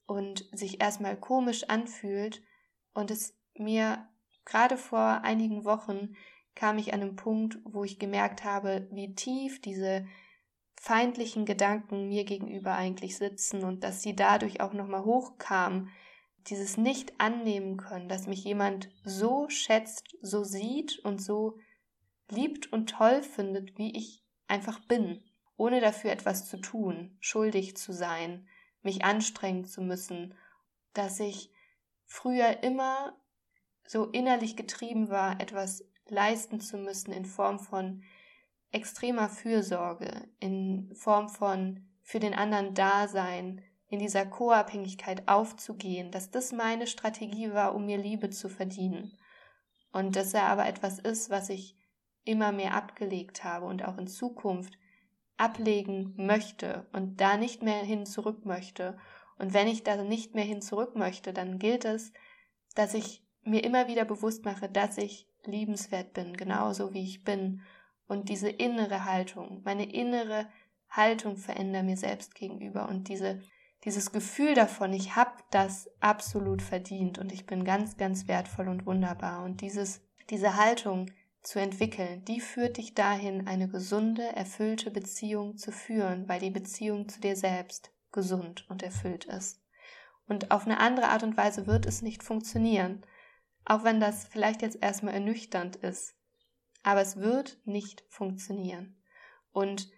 und 0.09 0.49
sich 0.53 0.81
erstmal 0.81 1.17
komisch 1.17 1.65
anfühlt 1.69 2.43
und 2.95 3.13
es 3.13 3.37
mir 3.55 4.09
gerade 4.45 4.77
vor 4.79 5.21
einigen 5.23 5.65
Wochen 5.65 6.17
kam 6.55 6.79
ich 6.79 6.93
an 6.93 7.03
einen 7.03 7.15
Punkt, 7.15 7.59
wo 7.65 7.85
ich 7.85 8.01
gemerkt 8.01 8.43
habe, 8.43 8.89
wie 8.91 9.15
tief 9.15 9.61
diese 9.61 10.07
feindlichen 10.81 11.45
Gedanken 11.45 12.09
mir 12.09 12.25
gegenüber 12.25 12.75
eigentlich 12.75 13.17
sitzen 13.17 13.63
und 13.63 13.85
dass 13.85 14.03
sie 14.03 14.17
dadurch 14.17 14.61
auch 14.61 14.73
nochmal 14.73 15.05
hochkamen, 15.05 15.91
dieses 16.47 16.79
nicht 16.79 17.21
annehmen 17.21 17.77
können, 17.77 18.09
dass 18.09 18.27
mich 18.27 18.43
jemand 18.43 18.89
so 19.05 19.49
schätzt, 19.51 20.17
so 20.23 20.43
sieht 20.43 20.99
und 21.01 21.23
so 21.23 21.59
liebt 22.31 22.73
und 22.73 22.89
toll 22.89 23.23
findet, 23.23 23.77
wie 23.77 23.95
ich 23.95 24.25
einfach 24.47 24.81
bin, 24.87 25.23
ohne 25.57 25.81
dafür 25.81 26.11
etwas 26.13 26.49
zu 26.49 26.57
tun, 26.57 27.17
schuldig 27.21 27.77
zu 27.77 27.93
sein, 27.93 28.49
mich 28.83 29.05
anstrengen 29.05 29.65
zu 29.65 29.83
müssen, 29.83 30.35
dass 30.95 31.21
ich 31.21 31.51
früher 32.05 32.63
immer 32.63 33.17
so 33.87 34.07
innerlich 34.07 34.57
getrieben 34.57 35.09
war, 35.09 35.41
etwas 35.41 35.85
leisten 36.07 36.61
zu 36.61 36.79
müssen 36.79 37.13
in 37.13 37.25
Form 37.25 37.59
von 37.59 38.03
extremer 38.71 39.29
Fürsorge, 39.29 40.29
in 40.41 40.95
Form 40.95 41.29
von 41.29 41.89
für 42.03 42.21
den 42.21 42.35
anderen 42.35 42.75
Dasein, 42.75 43.63
in 43.89 43.99
dieser 43.99 44.27
Co-Abhängigkeit 44.27 45.29
aufzugehen, 45.29 46.11
dass 46.11 46.31
das 46.31 46.53
meine 46.53 46.87
Strategie 46.87 47.53
war, 47.53 47.75
um 47.75 47.87
mir 47.87 47.99
Liebe 47.99 48.31
zu 48.31 48.49
verdienen. 48.49 49.17
Und 49.93 50.17
dass 50.17 50.35
er 50.35 50.45
aber 50.45 50.67
etwas 50.67 50.99
ist, 50.99 51.31
was 51.31 51.49
ich 51.49 51.77
immer 52.25 52.53
mehr 52.53 52.75
abgelegt 52.75 53.45
habe 53.45 53.65
und 53.65 53.85
auch 53.85 53.97
in 53.97 54.07
Zukunft 54.07 54.75
ablegen 55.39 56.15
möchte 56.17 56.87
und 56.93 57.21
da 57.21 57.37
nicht 57.37 57.63
mehr 57.63 57.83
hin 57.83 58.05
zurück 58.05 58.45
möchte. 58.45 58.99
Und 59.39 59.55
wenn 59.55 59.69
ich 59.69 59.85
da 59.85 60.03
nicht 60.03 60.35
mehr 60.35 60.45
hin 60.45 60.61
zurück 60.61 60.97
möchte, 60.97 61.33
dann 61.33 61.59
gilt 61.59 61.85
es, 61.85 62.13
dass 62.75 62.95
ich 62.95 63.23
mir 63.43 63.65
immer 63.65 63.89
wieder 63.89 64.05
bewusst 64.05 64.45
mache, 64.45 64.69
dass 64.69 64.99
ich 64.99 65.27
liebenswert 65.45 66.13
bin, 66.13 66.37
genauso 66.37 66.93
wie 66.93 67.05
ich 67.05 67.25
bin. 67.25 67.63
Und 68.07 68.29
diese 68.29 68.51
innere 68.51 69.05
Haltung, 69.05 69.63
meine 69.65 69.91
innere 69.91 70.49
Haltung 70.91 71.37
verändere 71.37 71.85
mir 71.85 71.97
selbst 71.97 72.35
gegenüber 72.35 72.89
und 72.89 73.09
diese 73.09 73.41
dieses 73.85 74.13
Gefühl 74.13 74.55
davon, 74.55 74.93
ich 74.93 75.15
habe 75.15 75.33
das 75.51 75.89
absolut 76.01 76.63
verdient 76.63 77.19
und 77.19 77.33
ich 77.33 77.47
bin 77.47 77.65
ganz, 77.65 77.97
ganz 77.97 78.27
wertvoll 78.27 78.69
und 78.69 78.87
wunderbar. 78.87 79.45
Und 79.45 79.61
dieses, 79.61 80.03
diese 80.31 80.57
Haltung 80.57 81.11
zu 81.49 81.59
entwickeln, 81.59 82.27
die 82.27 82.43
führt 82.43 82.77
dich 82.77 82.93
dahin, 82.93 83.47
eine 83.47 83.69
gesunde, 83.69 84.37
erfüllte 84.37 84.91
Beziehung 84.91 85.57
zu 85.57 85.73
führen, 85.73 86.29
weil 86.29 86.41
die 86.41 86.51
Beziehung 86.51 87.09
zu 87.09 87.23
dir 87.23 87.37
selbst 87.37 87.91
gesund 88.13 88.69
und 88.69 88.83
erfüllt 88.83 89.25
ist. 89.25 89.63
Und 90.27 90.51
auf 90.51 90.67
eine 90.67 90.79
andere 90.79 91.09
Art 91.09 91.23
und 91.23 91.39
Weise 91.39 91.67
wird 91.67 91.87
es 91.87 92.03
nicht 92.03 92.23
funktionieren, 92.23 93.03
auch 93.65 93.83
wenn 93.83 93.99
das 93.99 94.29
vielleicht 94.29 94.61
jetzt 94.61 94.83
erstmal 94.83 95.15
ernüchternd 95.15 95.77
ist. 95.77 96.15
Aber 96.83 97.01
es 97.01 97.17
wird 97.17 97.57
nicht 97.65 98.05
funktionieren. 98.11 99.03
Und 99.51 99.91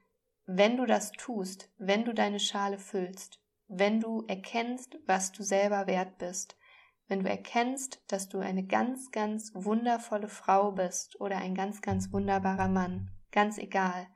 wenn 0.46 0.76
du 0.76 0.86
das 0.86 1.10
tust, 1.10 1.68
wenn 1.78 2.04
du 2.04 2.14
deine 2.14 2.38
Schale 2.38 2.78
füllst, 2.78 3.40
wenn 3.66 3.98
du 3.98 4.24
erkennst, 4.28 4.98
was 5.04 5.32
du 5.32 5.42
selber 5.42 5.88
wert 5.88 6.16
bist, 6.18 6.56
wenn 7.10 7.24
du 7.24 7.28
erkennst, 7.28 8.00
dass 8.06 8.28
du 8.28 8.38
eine 8.38 8.64
ganz, 8.64 9.10
ganz 9.10 9.50
wundervolle 9.54 10.28
Frau 10.28 10.70
bist 10.70 11.20
oder 11.20 11.38
ein 11.38 11.56
ganz, 11.56 11.82
ganz 11.82 12.12
wunderbarer 12.12 12.68
Mann, 12.68 13.10
ganz 13.32 13.58
egal. 13.58 14.06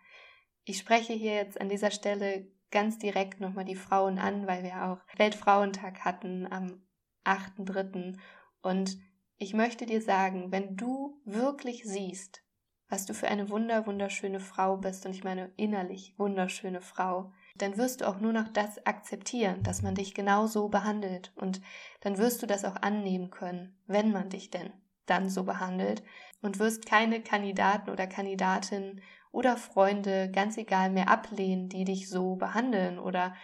Ich 0.63 0.79
spreche 0.79 1.13
hier 1.13 1.35
jetzt 1.35 1.61
an 1.61 1.69
dieser 1.69 1.91
Stelle 1.91 2.47
ganz 2.71 2.99
direkt 2.99 3.41
nochmal 3.41 3.65
die 3.65 3.75
Frauen 3.75 4.19
an, 4.19 4.47
weil 4.47 4.63
wir 4.63 4.85
auch 4.85 4.99
Weltfrauentag 5.19 6.05
hatten 6.05 6.47
am 6.51 6.87
8.3. 7.25 8.17
Und 8.63 8.97
ich 9.39 9.55
möchte 9.55 9.87
dir 9.87 10.01
sagen, 10.01 10.53
wenn 10.53 10.77
du 10.77 11.21
wirklich 11.25 11.83
siehst, 11.85 12.45
was 12.89 13.07
du 13.07 13.15
für 13.15 13.27
eine 13.27 13.51
wunder, 13.51 13.89
wunderschöne 13.89 14.39
Frau 14.39 14.77
bist, 14.77 15.05
und 15.05 15.13
ich 15.13 15.25
meine 15.25 15.53
innerlich 15.57 16.15
wunderschöne 16.17 16.81
Frau, 16.81 17.33
dann 17.57 17.77
wirst 17.77 18.01
du 18.01 18.09
auch 18.09 18.21
nur 18.21 18.33
noch 18.33 18.49
das 18.49 18.85
akzeptieren, 18.85 19.63
dass 19.63 19.83
man 19.83 19.95
dich 19.95 20.15
genau 20.15 20.47
so 20.47 20.69
behandelt. 20.69 21.33
Und 21.37 21.61
dann 22.01 22.19
wirst 22.19 22.43
du 22.43 22.47
das 22.47 22.65
auch 22.65 22.77
annehmen 22.77 23.31
können, 23.31 23.77
wenn 23.87 24.11
man 24.11 24.29
dich 24.29 24.51
denn 24.51 24.73
dann 25.07 25.29
so 25.29 25.45
behandelt. 25.45 26.03
Und 26.43 26.59
wirst 26.59 26.87
keine 26.87 27.23
Kandidaten 27.23 27.91
oder 27.91 28.07
Kandidatinnen 28.07 29.01
oder 29.31 29.57
Freunde, 29.57 30.31
ganz 30.31 30.57
egal, 30.57 30.91
mehr 30.91 31.09
ablehnen, 31.09 31.69
die 31.69 31.85
dich 31.85 32.09
so 32.09 32.37
behandeln 32.37 32.99
oder 32.99 33.35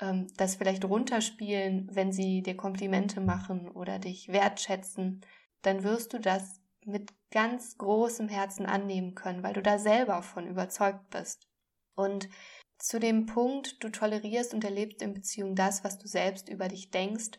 ähm, 0.00 0.26
das 0.36 0.56
vielleicht 0.56 0.84
runterspielen, 0.84 1.88
wenn 1.92 2.12
sie 2.12 2.42
dir 2.42 2.56
Komplimente 2.56 3.20
machen 3.20 3.68
oder 3.68 3.98
dich 3.98 4.28
wertschätzen, 4.28 5.22
dann 5.62 5.84
wirst 5.84 6.12
du 6.12 6.18
das 6.18 6.60
mit 6.84 7.12
ganz 7.30 7.76
großem 7.78 8.28
Herzen 8.28 8.66
annehmen 8.66 9.14
können, 9.14 9.42
weil 9.42 9.52
du 9.52 9.62
da 9.62 9.78
selber 9.78 10.22
von 10.22 10.46
überzeugt 10.46 11.10
bist. 11.10 11.46
Und 11.94 12.28
zu 12.78 13.00
dem 13.00 13.26
Punkt, 13.26 13.82
du 13.82 13.90
tolerierst 13.90 14.54
und 14.54 14.64
erlebst 14.64 15.02
in 15.02 15.14
Beziehung 15.14 15.54
das, 15.54 15.84
was 15.84 15.98
du 15.98 16.06
selbst 16.06 16.48
über 16.48 16.68
dich 16.68 16.90
denkst. 16.90 17.38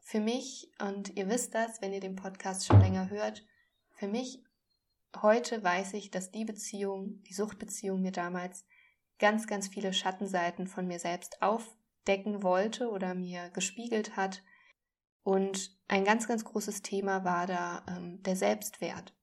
Für 0.00 0.20
mich, 0.20 0.70
und 0.80 1.16
ihr 1.16 1.28
wisst 1.28 1.54
das, 1.54 1.80
wenn 1.80 1.92
ihr 1.92 2.00
den 2.00 2.16
Podcast 2.16 2.66
schon 2.66 2.80
länger 2.80 3.10
hört, 3.10 3.44
für 3.94 4.08
mich 4.08 4.42
heute 5.20 5.62
weiß 5.62 5.94
ich, 5.94 6.10
dass 6.10 6.30
die 6.30 6.44
Beziehung, 6.44 7.22
die 7.24 7.34
Suchtbeziehung 7.34 8.00
mir 8.00 8.12
damals 8.12 8.64
ganz, 9.18 9.46
ganz 9.46 9.68
viele 9.68 9.92
Schattenseiten 9.92 10.66
von 10.66 10.86
mir 10.86 10.98
selbst 10.98 11.42
aufdecken 11.42 12.42
wollte 12.42 12.90
oder 12.90 13.14
mir 13.14 13.50
gespiegelt 13.50 14.16
hat. 14.16 14.42
Und 15.22 15.78
ein 15.86 16.04
ganz, 16.04 16.26
ganz 16.26 16.44
großes 16.44 16.82
Thema 16.82 17.24
war 17.24 17.46
da 17.46 17.84
ähm, 17.88 18.22
der 18.22 18.36
Selbstwert. 18.36 19.14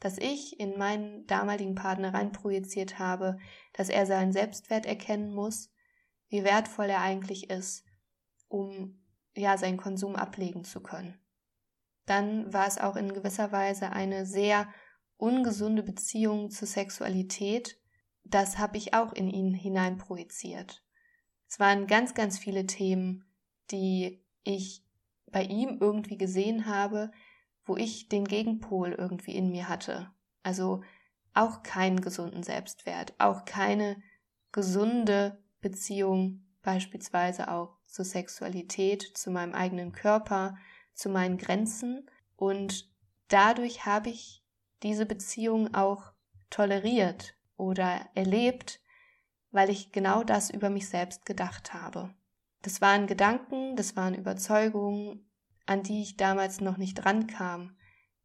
Dass 0.00 0.18
ich 0.18 0.58
in 0.58 0.78
meinen 0.78 1.26
damaligen 1.26 1.74
Partner 1.74 2.14
rein 2.14 2.32
projiziert 2.32 2.98
habe, 2.98 3.38
dass 3.74 3.88
er 3.88 4.06
seinen 4.06 4.32
Selbstwert 4.32 4.86
erkennen 4.86 5.32
muss, 5.32 5.70
wie 6.28 6.42
wertvoll 6.42 6.86
er 6.86 7.02
eigentlich 7.02 7.50
ist, 7.50 7.84
um 8.48 8.98
ja 9.34 9.58
seinen 9.58 9.76
Konsum 9.76 10.16
ablegen 10.16 10.64
zu 10.64 10.80
können. 10.82 11.18
Dann 12.06 12.52
war 12.52 12.66
es 12.66 12.78
auch 12.78 12.96
in 12.96 13.12
gewisser 13.12 13.52
Weise 13.52 13.92
eine 13.92 14.26
sehr 14.26 14.68
ungesunde 15.16 15.82
Beziehung 15.82 16.50
zur 16.50 16.66
Sexualität. 16.66 17.78
Das 18.24 18.58
habe 18.58 18.78
ich 18.78 18.94
auch 18.94 19.12
in 19.12 19.28
ihn 19.28 19.54
hinein 19.54 19.98
projiziert. 19.98 20.82
Es 21.48 21.60
waren 21.60 21.86
ganz, 21.86 22.14
ganz 22.14 22.38
viele 22.38 22.66
Themen, 22.66 23.24
die 23.70 24.24
ich 24.44 24.84
bei 25.26 25.42
ihm 25.42 25.78
irgendwie 25.80 26.16
gesehen 26.16 26.66
habe, 26.66 27.12
wo 27.70 27.76
ich 27.76 28.08
den 28.08 28.24
Gegenpol 28.24 28.90
irgendwie 28.94 29.36
in 29.36 29.52
mir 29.52 29.68
hatte. 29.68 30.10
Also 30.42 30.82
auch 31.34 31.62
keinen 31.62 32.00
gesunden 32.00 32.42
Selbstwert, 32.42 33.14
auch 33.18 33.44
keine 33.44 34.02
gesunde 34.50 35.40
Beziehung 35.60 36.42
beispielsweise 36.62 37.48
auch 37.48 37.78
zur 37.86 38.04
Sexualität, 38.04 39.02
zu 39.14 39.30
meinem 39.30 39.54
eigenen 39.54 39.92
Körper, 39.92 40.56
zu 40.94 41.10
meinen 41.10 41.38
Grenzen 41.38 42.10
und 42.34 42.90
dadurch 43.28 43.86
habe 43.86 44.10
ich 44.10 44.44
diese 44.82 45.06
Beziehung 45.06 45.72
auch 45.72 46.10
toleriert 46.50 47.36
oder 47.56 48.00
erlebt, 48.16 48.80
weil 49.52 49.70
ich 49.70 49.92
genau 49.92 50.24
das 50.24 50.50
über 50.50 50.70
mich 50.70 50.88
selbst 50.88 51.24
gedacht 51.24 51.72
habe. 51.72 52.12
Das 52.62 52.80
waren 52.80 53.06
Gedanken, 53.06 53.76
das 53.76 53.94
waren 53.94 54.14
Überzeugungen, 54.14 55.29
an 55.70 55.84
die 55.84 56.02
ich 56.02 56.16
damals 56.16 56.60
noch 56.60 56.78
nicht 56.78 57.06
rankam, 57.06 57.76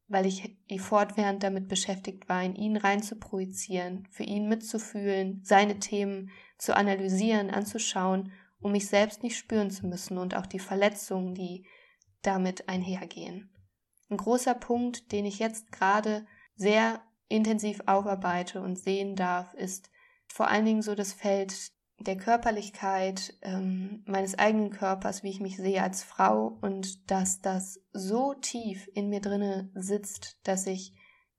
weil 0.07 0.25
ich 0.25 0.49
fortwährend 0.79 1.43
damit 1.43 1.67
beschäftigt 1.67 2.27
war, 2.27 2.41
in 2.43 2.55
ihn 2.55 2.75
rein 2.75 3.03
zu 3.03 3.17
projizieren, 3.17 4.07
für 4.09 4.23
ihn 4.23 4.49
mitzufühlen, 4.49 5.41
seine 5.43 5.77
Themen 5.77 6.31
zu 6.57 6.75
analysieren, 6.75 7.51
anzuschauen, 7.51 8.31
um 8.59 8.71
mich 8.71 8.87
selbst 8.87 9.21
nicht 9.21 9.37
spüren 9.37 9.69
zu 9.69 9.85
müssen 9.85 10.17
und 10.17 10.35
auch 10.35 10.47
die 10.47 10.57
Verletzungen, 10.57 11.35
die 11.35 11.67
damit 12.23 12.67
einhergehen. 12.67 13.51
Ein 14.09 14.17
großer 14.17 14.55
Punkt, 14.55 15.11
den 15.11 15.25
ich 15.25 15.37
jetzt 15.37 15.71
gerade 15.71 16.25
sehr 16.55 16.99
intensiv 17.27 17.81
aufarbeite 17.85 18.59
und 18.59 18.79
sehen 18.79 19.15
darf, 19.15 19.53
ist 19.53 19.91
vor 20.27 20.47
allen 20.47 20.65
Dingen 20.65 20.81
so 20.81 20.95
das 20.95 21.13
Feld 21.13 21.73
der 21.99 22.17
Körperlichkeit, 22.17 23.33
ähm, 23.41 24.03
meines 24.05 24.37
eigenen 24.37 24.69
Körpers, 24.69 25.23
wie 25.23 25.29
ich 25.29 25.39
mich 25.39 25.57
sehe 25.57 25.81
als 25.81 26.03
Frau 26.03 26.57
und 26.61 27.09
dass 27.09 27.41
das 27.41 27.79
so 27.93 28.33
tief 28.33 28.89
in 28.93 29.09
mir 29.09 29.21
drinne 29.21 29.71
sitzt, 29.75 30.39
dass 30.43 30.67
ich 30.67 30.93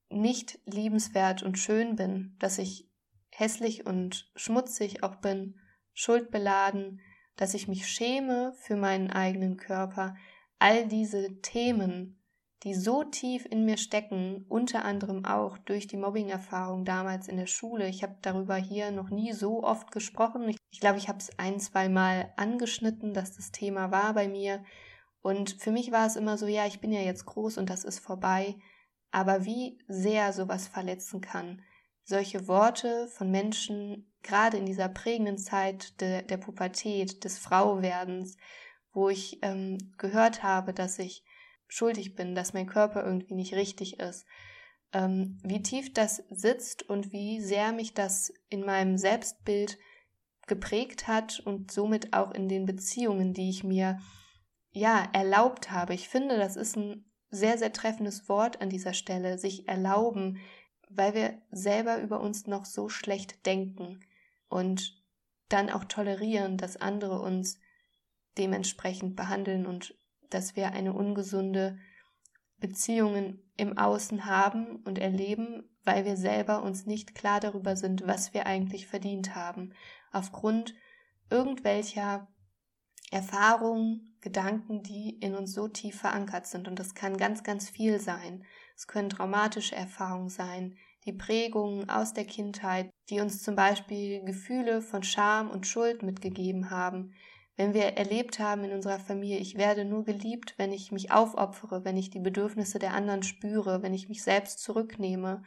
nicht 0.08 0.58
liebenswert 0.66 1.42
und 1.42 1.58
schön 1.58 1.96
bin, 1.96 2.36
dass 2.38 2.58
ich 2.58 2.88
hässlich 3.30 3.86
und 3.86 4.30
schmutzig 4.34 5.02
auch 5.02 5.16
bin, 5.16 5.58
schuldbeladen, 5.92 7.00
dass 7.36 7.54
ich 7.54 7.68
mich 7.68 7.86
schäme 7.86 8.54
für 8.60 8.76
meinen 8.76 9.10
eigenen 9.10 9.56
Körper, 9.56 10.16
all 10.58 10.86
diese 10.88 11.40
Themen, 11.40 12.18
die 12.62 12.74
so 12.74 13.04
tief 13.04 13.46
in 13.46 13.64
mir 13.64 13.76
stecken, 13.76 14.46
unter 14.48 14.84
anderem 14.84 15.24
auch 15.24 15.58
durch 15.58 15.86
die 15.86 15.98
Mobbing-Erfahrung 15.98 16.84
damals 16.84 17.28
in 17.28 17.36
der 17.36 17.46
Schule. 17.46 17.88
Ich 17.88 18.02
habe 18.02 18.16
darüber 18.22 18.56
hier 18.56 18.90
noch 18.90 19.10
nie 19.10 19.32
so 19.32 19.62
oft 19.62 19.92
gesprochen. 19.92 20.48
Ich, 20.48 20.56
ich 20.70 20.80
glaube, 20.80 20.98
ich 20.98 21.08
habe 21.08 21.18
es 21.18 21.38
ein, 21.38 21.60
zwei 21.60 21.88
Mal 21.88 22.32
angeschnitten, 22.36 23.12
dass 23.12 23.36
das 23.36 23.52
Thema 23.52 23.90
war 23.90 24.14
bei 24.14 24.26
mir. 24.26 24.64
Und 25.20 25.60
für 25.60 25.70
mich 25.70 25.92
war 25.92 26.06
es 26.06 26.16
immer 26.16 26.38
so, 26.38 26.46
ja, 26.46 26.66
ich 26.66 26.80
bin 26.80 26.92
ja 26.92 27.00
jetzt 27.00 27.26
groß 27.26 27.58
und 27.58 27.68
das 27.68 27.84
ist 27.84 27.98
vorbei. 27.98 28.56
Aber 29.10 29.44
wie 29.44 29.78
sehr 29.86 30.32
sowas 30.32 30.66
verletzen 30.66 31.20
kann. 31.20 31.62
Solche 32.04 32.48
Worte 32.48 33.08
von 33.08 33.30
Menschen, 33.30 34.12
gerade 34.22 34.56
in 34.56 34.66
dieser 34.66 34.88
prägenden 34.88 35.38
Zeit 35.38 36.00
de, 36.00 36.22
der 36.22 36.36
Pubertät, 36.36 37.24
des 37.24 37.38
Frauwerdens, 37.38 38.36
wo 38.92 39.08
ich 39.08 39.40
ähm, 39.42 39.92
gehört 39.98 40.42
habe, 40.42 40.72
dass 40.72 40.98
ich 40.98 41.22
schuldig 41.68 42.14
bin, 42.14 42.34
dass 42.34 42.52
mein 42.52 42.66
Körper 42.66 43.04
irgendwie 43.04 43.34
nicht 43.34 43.54
richtig 43.54 44.00
ist. 44.00 44.26
Ähm, 44.92 45.38
wie 45.42 45.62
tief 45.62 45.92
das 45.92 46.22
sitzt 46.30 46.88
und 46.88 47.12
wie 47.12 47.40
sehr 47.40 47.72
mich 47.72 47.94
das 47.94 48.32
in 48.48 48.64
meinem 48.64 48.98
Selbstbild 48.98 49.78
geprägt 50.46 51.08
hat 51.08 51.40
und 51.40 51.70
somit 51.72 52.12
auch 52.12 52.30
in 52.32 52.48
den 52.48 52.66
Beziehungen, 52.66 53.34
die 53.34 53.50
ich 53.50 53.64
mir 53.64 53.98
ja 54.70 55.08
erlaubt 55.12 55.70
habe. 55.70 55.94
Ich 55.94 56.08
finde, 56.08 56.36
das 56.36 56.56
ist 56.56 56.76
ein 56.76 57.04
sehr, 57.30 57.58
sehr 57.58 57.72
treffendes 57.72 58.28
Wort 58.28 58.60
an 58.60 58.70
dieser 58.70 58.94
Stelle, 58.94 59.38
sich 59.38 59.66
erlauben, 59.66 60.38
weil 60.88 61.14
wir 61.14 61.42
selber 61.50 62.00
über 62.00 62.20
uns 62.20 62.46
noch 62.46 62.64
so 62.64 62.88
schlecht 62.88 63.44
denken 63.44 64.00
und 64.48 65.02
dann 65.48 65.70
auch 65.70 65.84
tolerieren, 65.84 66.56
dass 66.56 66.76
andere 66.76 67.20
uns 67.20 67.58
dementsprechend 68.38 69.16
behandeln 69.16 69.66
und 69.66 69.94
dass 70.30 70.56
wir 70.56 70.72
eine 70.72 70.92
ungesunde 70.92 71.78
Beziehungen 72.58 73.42
im 73.56 73.76
Außen 73.76 74.24
haben 74.24 74.76
und 74.84 74.98
erleben, 74.98 75.68
weil 75.84 76.04
wir 76.04 76.16
selber 76.16 76.62
uns 76.62 76.86
nicht 76.86 77.14
klar 77.14 77.40
darüber 77.40 77.76
sind, 77.76 78.06
was 78.06 78.34
wir 78.34 78.46
eigentlich 78.46 78.86
verdient 78.86 79.34
haben, 79.34 79.72
aufgrund 80.12 80.74
irgendwelcher 81.30 82.28
Erfahrungen, 83.10 84.16
Gedanken, 84.20 84.82
die 84.82 85.10
in 85.20 85.36
uns 85.36 85.52
so 85.52 85.68
tief 85.68 86.00
verankert 86.00 86.46
sind. 86.46 86.66
Und 86.66 86.78
das 86.78 86.94
kann 86.94 87.16
ganz, 87.16 87.44
ganz 87.44 87.70
viel 87.70 88.00
sein. 88.00 88.44
Es 88.74 88.88
können 88.88 89.08
traumatische 89.08 89.76
Erfahrungen 89.76 90.28
sein, 90.28 90.76
die 91.04 91.12
Prägungen 91.12 91.88
aus 91.88 92.12
der 92.12 92.24
Kindheit, 92.24 92.90
die 93.08 93.20
uns 93.20 93.42
zum 93.42 93.54
Beispiel 93.54 94.24
Gefühle 94.24 94.82
von 94.82 95.04
Scham 95.04 95.50
und 95.50 95.66
Schuld 95.66 96.02
mitgegeben 96.02 96.70
haben, 96.70 97.14
wenn 97.56 97.72
wir 97.72 97.84
erlebt 97.96 98.38
haben 98.38 98.64
in 98.64 98.72
unserer 98.72 98.98
Familie, 98.98 99.38
ich 99.38 99.56
werde 99.56 99.84
nur 99.84 100.04
geliebt, 100.04 100.54
wenn 100.58 100.72
ich 100.72 100.92
mich 100.92 101.10
aufopfere, 101.10 101.84
wenn 101.84 101.96
ich 101.96 102.10
die 102.10 102.20
Bedürfnisse 102.20 102.78
der 102.78 102.92
anderen 102.92 103.22
spüre, 103.22 103.82
wenn 103.82 103.94
ich 103.94 104.08
mich 104.08 104.22
selbst 104.22 104.60
zurücknehme, 104.60 105.42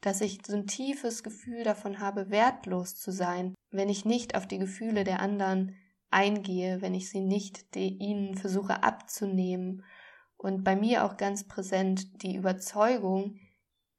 dass 0.00 0.20
ich 0.20 0.38
so 0.46 0.56
ein 0.56 0.66
tiefes 0.66 1.22
Gefühl 1.22 1.64
davon 1.64 1.98
habe, 1.98 2.30
wertlos 2.30 2.94
zu 2.96 3.10
sein, 3.10 3.54
wenn 3.70 3.88
ich 3.88 4.04
nicht 4.04 4.36
auf 4.36 4.46
die 4.46 4.58
Gefühle 4.58 5.04
der 5.04 5.20
anderen 5.20 5.76
eingehe, 6.10 6.80
wenn 6.80 6.94
ich 6.94 7.10
sie 7.10 7.20
nicht 7.20 7.76
ihnen 7.76 8.36
versuche 8.36 8.82
abzunehmen. 8.82 9.84
Und 10.36 10.64
bei 10.64 10.74
mir 10.74 11.04
auch 11.04 11.16
ganz 11.16 11.46
präsent 11.46 12.22
die 12.22 12.36
Überzeugung, 12.36 13.38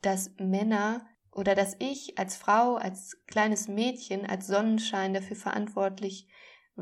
dass 0.02 0.32
Männer 0.40 1.06
oder 1.32 1.54
dass 1.54 1.76
ich 1.80 2.18
als 2.18 2.36
Frau, 2.36 2.76
als 2.76 3.22
kleines 3.28 3.68
Mädchen, 3.68 4.26
als 4.26 4.48
Sonnenschein 4.48 5.14
dafür 5.14 5.36
verantwortlich 5.36 6.28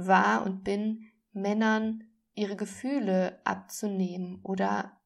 war 0.08 0.46
und 0.46 0.64
bin, 0.64 1.06
Männern 1.32 2.04
ihre 2.34 2.56
Gefühle 2.56 3.40
abzunehmen 3.44 4.40
oder 4.44 5.00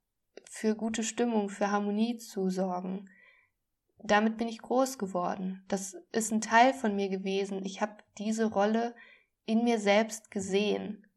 für 0.49 0.75
gute 0.75 1.03
Stimmung, 1.03 1.49
für 1.49 1.71
Harmonie 1.71 2.17
zu 2.17 2.49
sorgen. 2.49 3.09
Damit 3.97 4.37
bin 4.37 4.47
ich 4.47 4.61
groß 4.61 4.97
geworden. 4.97 5.63
Das 5.67 5.95
ist 6.11 6.31
ein 6.31 6.41
Teil 6.41 6.73
von 6.73 6.95
mir 6.95 7.09
gewesen. 7.09 7.65
Ich 7.65 7.81
habe 7.81 7.97
diese 8.17 8.45
Rolle 8.45 8.95
in 9.45 9.63
mir 9.63 9.79
selbst 9.79 10.29
gesehen. 10.29 11.07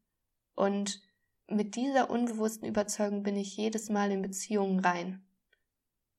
Und 0.55 1.01
mit 1.47 1.75
dieser 1.75 2.09
unbewussten 2.09 2.67
Überzeugung 2.67 3.23
bin 3.23 3.35
ich 3.35 3.55
jedes 3.55 3.89
Mal 3.89 4.11
in 4.11 4.21
Beziehungen 4.21 4.79
rein. 4.79 5.25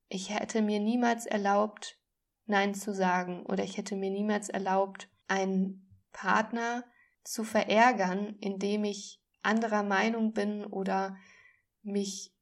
Ich 0.08 0.30
hätte 0.30 0.62
mir 0.62 0.80
niemals 0.80 1.26
erlaubt, 1.26 1.98
Nein 2.46 2.74
zu 2.74 2.94
sagen, 2.94 3.44
oder 3.44 3.62
ich 3.62 3.76
hätte 3.76 3.94
mir 3.94 4.10
niemals 4.10 4.48
erlaubt, 4.48 5.10
einen 5.26 5.86
Partner 6.12 6.84
zu 7.24 7.44
verärgern, 7.44 8.36
indem 8.40 8.84
ich 8.84 9.20
anderer 9.42 9.82
Meinung 9.82 10.32
bin 10.32 10.64
oder 10.64 11.16
mich 11.82 12.34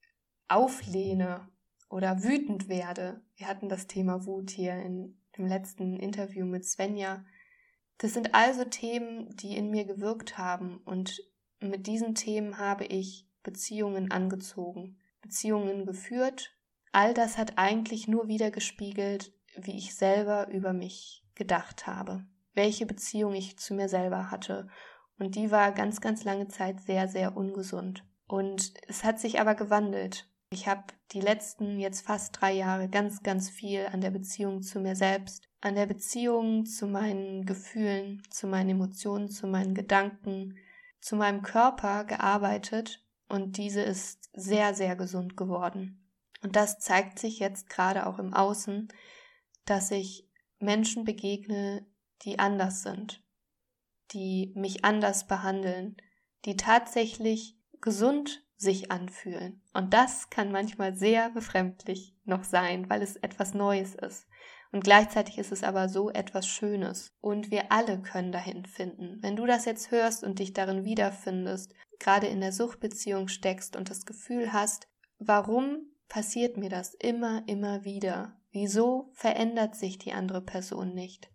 auflehne 0.49 1.49
oder 1.89 2.23
wütend 2.23 2.69
werde. 2.69 3.23
Wir 3.37 3.49
hatten 3.49 3.69
das 3.69 3.87
Thema 3.87 4.27
Wut 4.27 4.51
hier 4.51 4.75
in 4.75 5.21
dem 5.37 5.47
letzten 5.47 5.97
Interview 5.97 6.47
mit 6.47 6.65
Svenja. 6.65 7.25
Das 7.99 8.15
sind 8.15 8.35
also 8.35 8.65
Themen, 8.65 9.35
die 9.37 9.57
in 9.57 9.71
mir 9.71 9.85
gewirkt 9.85 10.39
haben 10.39 10.79
und 10.79 11.23
mit 11.61 11.87
diesen 11.87 12.15
Themen 12.15 12.59
habe 12.59 12.85
ich 12.85 13.27
Beziehungen 13.43 14.11
angezogen, 14.11 14.99
Beziehungen 15.23 15.87
geführt. 15.87 16.55
All 16.93 17.15
das 17.15 17.39
hat 17.39 17.57
eigentlich 17.57 18.09
nur 18.09 18.29
wieder 18.29 18.51
gespiegelt, 18.51 19.33
wie 19.57 19.77
ich 19.77 19.95
selber 19.95 20.49
über 20.49 20.73
mich 20.73 21.25
gedacht 21.35 21.87
habe 21.87 22.27
welche 22.57 22.87
Beziehung 22.87 23.35
ich 23.35 23.59
zu 23.59 23.75
mir 23.75 23.88
selber 23.88 24.31
hatte. 24.31 24.69
Und 25.19 25.37
die 25.37 25.51
war 25.51 25.73
ganz, 25.73 26.01
ganz 26.01 26.25
lange 26.25 26.49
Zeit 26.49 26.81
sehr, 26.81 27.07
sehr 27.07 27.37
ungesund. 27.37 28.05
Und 28.27 28.75
es 28.88 29.05
hat 29.05 29.21
sich 29.21 29.40
aber 29.40 29.55
gewandelt. 29.55 30.29
Ich 30.51 30.66
habe 30.66 30.83
die 31.12 31.21
letzten 31.21 31.79
jetzt 31.79 32.05
fast 32.05 32.40
drei 32.40 32.53
Jahre 32.53 32.88
ganz, 32.88 33.23
ganz 33.23 33.49
viel 33.49 33.87
an 33.87 34.01
der 34.01 34.11
Beziehung 34.11 34.62
zu 34.62 34.81
mir 34.81 34.97
selbst 34.97 35.47
an 35.61 35.75
der 35.75 35.87
Beziehung 35.87 36.64
zu 36.64 36.87
meinen 36.87 37.45
Gefühlen, 37.45 38.23
zu 38.31 38.47
meinen 38.47 38.71
Emotionen, 38.71 39.29
zu 39.29 39.47
meinen 39.47 39.75
Gedanken, 39.75 40.57
zu 41.01 41.16
meinem 41.16 41.42
Körper 41.42 42.05
gearbeitet 42.05 43.05
und 43.29 43.57
diese 43.57 43.81
ist 43.81 44.31
sehr, 44.33 44.75
sehr 44.75 44.95
gesund 44.97 45.37
geworden. 45.37 46.09
Und 46.42 46.55
das 46.55 46.79
zeigt 46.79 47.19
sich 47.19 47.38
jetzt 47.38 47.69
gerade 47.69 48.07
auch 48.07 48.19
im 48.19 48.33
Außen, 48.33 48.88
dass 49.64 49.90
ich 49.90 50.29
Menschen 50.61 51.05
begegne, 51.05 51.85
die 52.23 52.39
anders 52.39 52.83
sind, 52.83 53.23
die 54.13 54.53
mich 54.57 54.85
anders 54.85 55.27
behandeln, 55.27 55.97
die 56.45 56.57
tatsächlich 56.57 57.59
gesund 57.81 58.43
sich 58.57 58.91
anfühlen. 58.91 59.63
Und 59.75 59.93
das 59.93 60.31
kann 60.31 60.51
manchmal 60.51 60.95
sehr 60.97 61.31
befremdlich 61.31 62.17
noch 62.25 62.45
sein, 62.45 62.89
weil 62.89 63.03
es 63.03 63.17
etwas 63.17 63.55
Neues 63.55 63.95
ist. 63.95 64.27
Und 64.73 64.83
gleichzeitig 64.83 65.39
ist 65.39 65.53
es 65.53 65.63
aber 65.63 65.89
so 65.89 66.11
etwas 66.11 66.47
Schönes. 66.47 67.09
Und 67.21 67.51
wir 67.51 67.71
alle 67.71 68.01
können 68.01 68.33
dahin 68.33 68.65
finden. 68.67 69.19
Wenn 69.23 69.37
du 69.37 69.47
das 69.47 69.65
jetzt 69.65 69.91
hörst 69.91 70.25
und 70.25 70.39
dich 70.39 70.53
darin 70.53 70.85
wiederfindest, 70.85 71.75
gerade 71.99 72.27
in 72.27 72.41
der 72.41 72.53
Suchtbeziehung 72.53 73.29
steckst 73.29 73.77
und 73.77 73.91
das 73.91 74.07
Gefühl 74.07 74.53
hast, 74.53 74.89
warum 75.19 75.87
passiert 76.09 76.57
mir 76.57 76.71
das 76.71 76.95
immer, 76.95 77.43
immer 77.47 77.85
wieder? 77.85 78.37
Wieso 78.51 79.11
verändert 79.15 79.77
sich 79.77 79.99
die 79.99 80.13
andere 80.13 80.41
Person 80.41 80.95
nicht? 80.95 81.31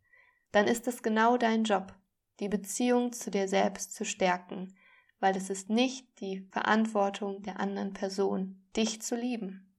Dann 0.51 0.67
ist 0.67 0.87
es 0.87 1.03
genau 1.03 1.37
dein 1.37 1.63
Job, 1.63 1.93
die 2.39 2.49
Beziehung 2.49 3.13
zu 3.13 3.31
dir 3.31 3.47
selbst 3.47 3.93
zu 3.93 4.05
stärken, 4.05 4.75
weil 5.19 5.37
es 5.37 5.49
ist 5.49 5.69
nicht 5.69 6.19
die 6.19 6.47
Verantwortung 6.51 7.41
der 7.43 7.59
anderen 7.59 7.93
Person, 7.93 8.63
dich 8.75 9.01
zu 9.01 9.15
lieben. 9.15 9.71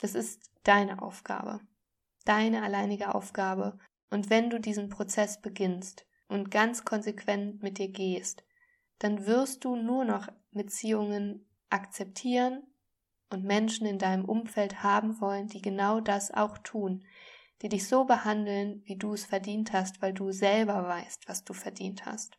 Das 0.00 0.14
ist 0.14 0.50
deine 0.64 1.00
Aufgabe, 1.00 1.60
deine 2.24 2.62
alleinige 2.62 3.14
Aufgabe. 3.14 3.78
Und 4.10 4.30
wenn 4.30 4.50
du 4.50 4.60
diesen 4.60 4.88
Prozess 4.88 5.40
beginnst 5.40 6.06
und 6.28 6.50
ganz 6.50 6.84
konsequent 6.84 7.62
mit 7.62 7.78
dir 7.78 7.88
gehst, 7.88 8.44
dann 8.98 9.26
wirst 9.26 9.64
du 9.64 9.76
nur 9.76 10.04
noch 10.04 10.28
Beziehungen 10.50 11.46
akzeptieren 11.70 12.62
und 13.30 13.44
Menschen 13.44 13.86
in 13.86 13.98
deinem 13.98 14.24
Umfeld 14.24 14.82
haben 14.82 15.20
wollen, 15.20 15.48
die 15.48 15.62
genau 15.62 16.00
das 16.00 16.30
auch 16.32 16.58
tun, 16.58 17.04
die 17.62 17.68
dich 17.68 17.88
so 17.88 18.04
behandeln, 18.04 18.82
wie 18.84 18.96
du 18.96 19.14
es 19.14 19.24
verdient 19.24 19.72
hast, 19.72 20.02
weil 20.02 20.12
du 20.12 20.32
selber 20.32 20.86
weißt, 20.86 21.28
was 21.28 21.44
du 21.44 21.54
verdient 21.54 22.04
hast. 22.04 22.38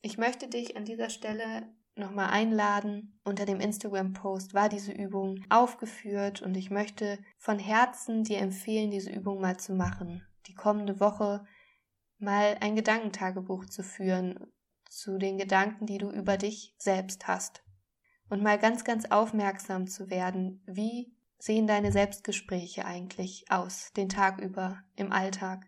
Ich 0.00 0.16
möchte 0.16 0.48
dich 0.48 0.76
an 0.76 0.84
dieser 0.84 1.10
Stelle 1.10 1.68
nochmal 1.96 2.30
einladen. 2.30 3.18
Unter 3.24 3.46
dem 3.46 3.60
Instagram-Post 3.60 4.54
war 4.54 4.68
diese 4.68 4.92
Übung 4.92 5.44
aufgeführt 5.48 6.42
und 6.42 6.56
ich 6.56 6.70
möchte 6.70 7.18
von 7.38 7.58
Herzen 7.58 8.24
dir 8.24 8.38
empfehlen, 8.38 8.90
diese 8.90 9.10
Übung 9.10 9.40
mal 9.40 9.56
zu 9.56 9.74
machen. 9.74 10.22
Die 10.46 10.54
kommende 10.54 11.00
Woche 11.00 11.44
mal 12.18 12.56
ein 12.60 12.76
Gedankentagebuch 12.76 13.66
zu 13.66 13.82
führen 13.82 14.38
zu 14.88 15.18
den 15.18 15.38
Gedanken, 15.38 15.86
die 15.86 15.98
du 15.98 16.10
über 16.10 16.36
dich 16.36 16.74
selbst 16.78 17.26
hast. 17.26 17.64
Und 18.28 18.42
mal 18.42 18.58
ganz, 18.58 18.84
ganz 18.84 19.06
aufmerksam 19.06 19.86
zu 19.86 20.10
werden, 20.10 20.62
wie 20.66 21.13
sehen 21.38 21.66
deine 21.66 21.92
Selbstgespräche 21.92 22.84
eigentlich 22.84 23.44
aus, 23.50 23.92
den 23.96 24.08
Tag 24.08 24.40
über, 24.40 24.82
im 24.96 25.12
Alltag? 25.12 25.66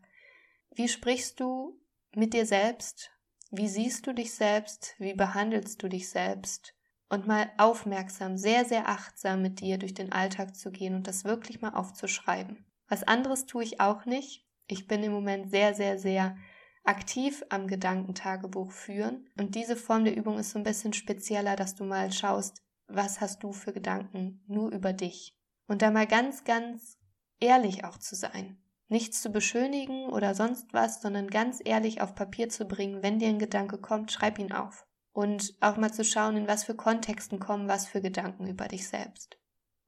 Wie 0.75 0.89
sprichst 0.89 1.41
du 1.41 1.81
mit 2.15 2.35
dir 2.35 2.47
selbst 2.47 3.11
wie 3.51 3.69
siehst 3.69 4.07
du 4.07 4.13
dich 4.13 4.35
selbst? 4.35 4.95
Wie 4.99 5.15
behandelst 5.15 5.83
du 5.83 5.89
dich 5.89 6.11
selbst? 6.11 6.75
Und 7.09 7.29
mal 7.29 7.49
aufmerksam, 7.59 8.37
sehr, 8.37 8.65
sehr 8.65 8.89
achtsam 8.89 9.41
mit 9.41 9.61
dir 9.61 9.79
durch 9.79 9.95
den 9.95 10.11
Alltag 10.11 10.57
zu 10.57 10.73
gehen 10.73 10.97
und 10.97 11.07
das 11.07 11.25
wirklich 11.25 11.61
mal 11.61 11.75
aufzuschreiben. 11.75 12.67
Was 12.89 13.05
anderes 13.05 13.47
tue 13.47 13.63
ich 13.63 13.81
auch 13.81 14.05
nicht. 14.05 14.45
Ich 14.67 14.89
bin 14.89 15.05
im 15.05 15.13
Moment 15.13 15.49
sehr, 15.51 15.75
sehr, 15.75 15.99
sehr 15.99 16.37
aktiv 16.83 17.45
am 17.49 17.69
Gedankentagebuch 17.69 18.73
führen. 18.73 19.31
Und 19.39 19.55
diese 19.55 19.77
Form 19.77 20.05
der 20.05 20.17
Übung 20.17 20.39
ist 20.39 20.51
so 20.51 20.59
ein 20.59 20.65
bisschen 20.65 20.93
spezieller, 20.93 21.55
dass 21.55 21.77
du 21.77 21.85
mal 21.85 22.11
schaust, 22.11 22.65
was 22.89 23.21
hast 23.21 23.45
du 23.45 23.53
für 23.53 23.73
Gedanken 23.73 24.43
nur 24.49 24.73
über 24.73 24.93
dich. 24.93 25.36
Und 25.67 25.83
da 25.83 25.91
mal 25.91 26.07
ganz, 26.07 26.45
ganz 26.45 26.99
ehrlich 27.41 27.85
auch 27.85 27.99
zu 27.99 28.15
sein 28.15 28.59
nichts 28.89 29.21
zu 29.21 29.31
beschönigen 29.31 30.09
oder 30.09 30.35
sonst 30.35 30.73
was, 30.73 31.03
sondern 31.03 31.29
ganz 31.29 31.61
ehrlich 31.65 32.01
auf 32.01 32.15
Papier 32.15 32.49
zu 32.49 32.67
bringen, 32.67 33.03
wenn 33.03 33.19
dir 33.19 33.29
ein 33.29 33.39
Gedanke 33.39 33.79
kommt, 33.79 34.13
schreib 34.13 34.39
ihn 34.39 34.53
auf. 34.53 34.87
Und 35.13 35.55
auch 35.61 35.77
mal 35.77 35.93
zu 35.93 36.05
schauen, 36.05 36.37
in 36.37 36.47
was 36.47 36.65
für 36.65 36.75
Kontexten 36.75 37.41
kommen 37.41 37.69
was 37.69 37.87
für 37.87 38.03
Gedanken 38.03 38.47
über 38.47 38.69
dich 38.69 38.87
selbst. 38.87 39.39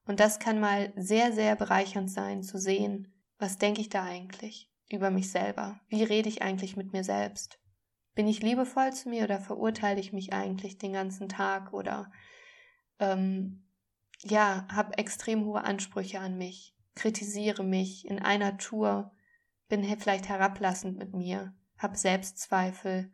Und 0.07 0.21
das 0.21 0.39
kann 0.39 0.59
mal 0.59 0.93
sehr, 0.97 1.33
sehr 1.33 1.55
bereichernd 1.55 2.11
sein, 2.11 2.43
zu 2.43 2.59
sehen, 2.59 3.13
was 3.39 3.59
denke 3.59 3.83
ich 3.83 3.91
da 3.91 4.05
eigentlich 4.05 4.71
über 4.91 5.11
mich 5.11 5.31
selber? 5.31 5.79
Wie 5.89 6.03
rede 6.03 6.31
ich 6.31 6.41
eigentlich 6.41 6.77
mit 6.77 6.93
mir 6.95 7.05
selbst? 7.05 7.61
Bin 8.15 8.27
ich 8.27 8.43
liebevoll 8.43 8.93
zu 8.95 9.11
mir 9.11 9.25
oder 9.25 9.39
verurteile 9.39 10.01
ich 10.01 10.15
mich 10.15 10.33
eigentlich 10.33 10.79
den 10.79 10.95
ganzen 10.95 11.29
Tag 11.29 11.75
oder 11.75 12.11
ähm, 12.99 13.68
ja, 14.23 14.67
habe 14.71 14.99
extrem 14.99 15.45
hohe 15.45 15.65
Ansprüche 15.65 16.21
an 16.21 16.39
mich? 16.39 16.75
kritisiere 16.99 17.65
mich 17.65 18.07
in 18.07 18.19
einer 18.19 18.59
Tour, 18.59 19.13
bin 19.69 19.85
vielleicht 19.99 20.29
herablassend 20.29 20.99
mit 20.99 21.15
mir, 21.15 21.55
hab 21.79 21.97
Selbstzweifel, 21.97 23.11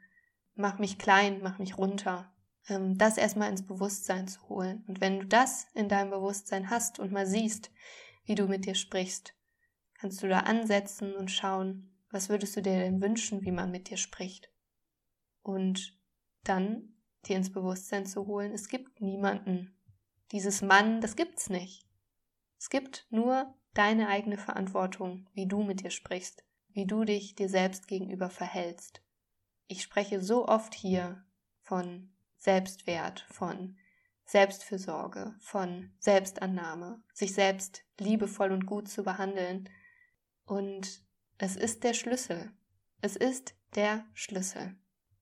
mach 0.55 0.79
mich 0.79 0.99
klein, 0.99 1.41
mach 1.43 1.59
mich 1.59 1.79
runter. 1.79 2.33
Ähm, 2.69 2.97
das 2.97 3.19
erstmal 3.19 3.51
ins 3.51 3.67
Bewusstsein 3.67 4.27
zu 4.27 4.49
holen. 4.49 4.85
Und 4.89 5.01
wenn 5.01 5.21
du 5.21 5.27
das 5.27 5.67
in 5.75 5.89
deinem 5.89 6.11
Bewusstsein 6.11 6.71
hast 6.71 6.99
und 6.99 7.13
mal 7.13 7.27
siehst, 7.27 7.71
wie 8.25 8.35
du 8.35 8.47
mit 8.47 8.65
dir 8.65 8.75
sprichst, 8.75 9.35
kannst 9.95 10.23
du 10.23 10.29
da 10.29 10.41
ansetzen 10.41 11.15
und 11.15 11.31
schauen, 11.31 11.95
was 12.11 12.31
würdest 12.31 12.57
du 12.57 12.63
dir 12.63 12.79
denn 12.79 13.03
wünschen, 13.03 13.43
wie 13.43 13.53
man 13.53 13.71
mit 13.71 13.91
dir 13.91 13.99
spricht. 13.99 14.51
Und 15.43 15.99
dann 16.45 16.95
dir 17.27 17.37
ins 17.37 17.53
Bewusstsein 17.53 18.07
zu 18.07 18.27
holen, 18.27 18.53
es 18.53 18.69
gibt 18.69 19.01
niemanden. 19.01 19.74
Dieses 20.35 20.63
Mann, 20.63 21.01
das 21.01 21.15
gibt's 21.15 21.49
nicht. 21.49 21.87
Es 22.59 22.69
gibt 22.69 23.07
nur 23.09 23.55
deine 23.73 24.09
eigene 24.09 24.37
Verantwortung, 24.37 25.29
wie 25.33 25.47
du 25.47 25.63
mit 25.63 25.85
dir 25.85 25.91
sprichst, 25.91 26.43
wie 26.71 26.87
du 26.87 27.05
dich 27.05 27.37
dir 27.37 27.49
selbst 27.49 27.87
gegenüber 27.87 28.29
verhältst. 28.31 29.01
Ich 29.69 29.81
spreche 29.81 30.21
so 30.21 30.49
oft 30.49 30.75
hier 30.75 31.25
von 31.63 32.13
Selbstwert, 32.37 33.25
von 33.31 33.77
Selbstfürsorge, 34.25 35.37
von 35.39 35.93
Selbstannahme, 36.01 37.01
sich 37.13 37.33
selbst 37.33 37.85
liebevoll 38.01 38.51
und 38.51 38.67
gut 38.67 38.89
zu 38.89 39.05
behandeln. 39.05 39.71
Und 40.47 41.05
es 41.39 41.55
ist 41.55 41.85
der 41.85 41.95
Schlüssel. 41.95 42.51
Es 43.01 43.15
ist 43.15 43.55
der 43.77 44.05
Schlüssel. 44.15 44.75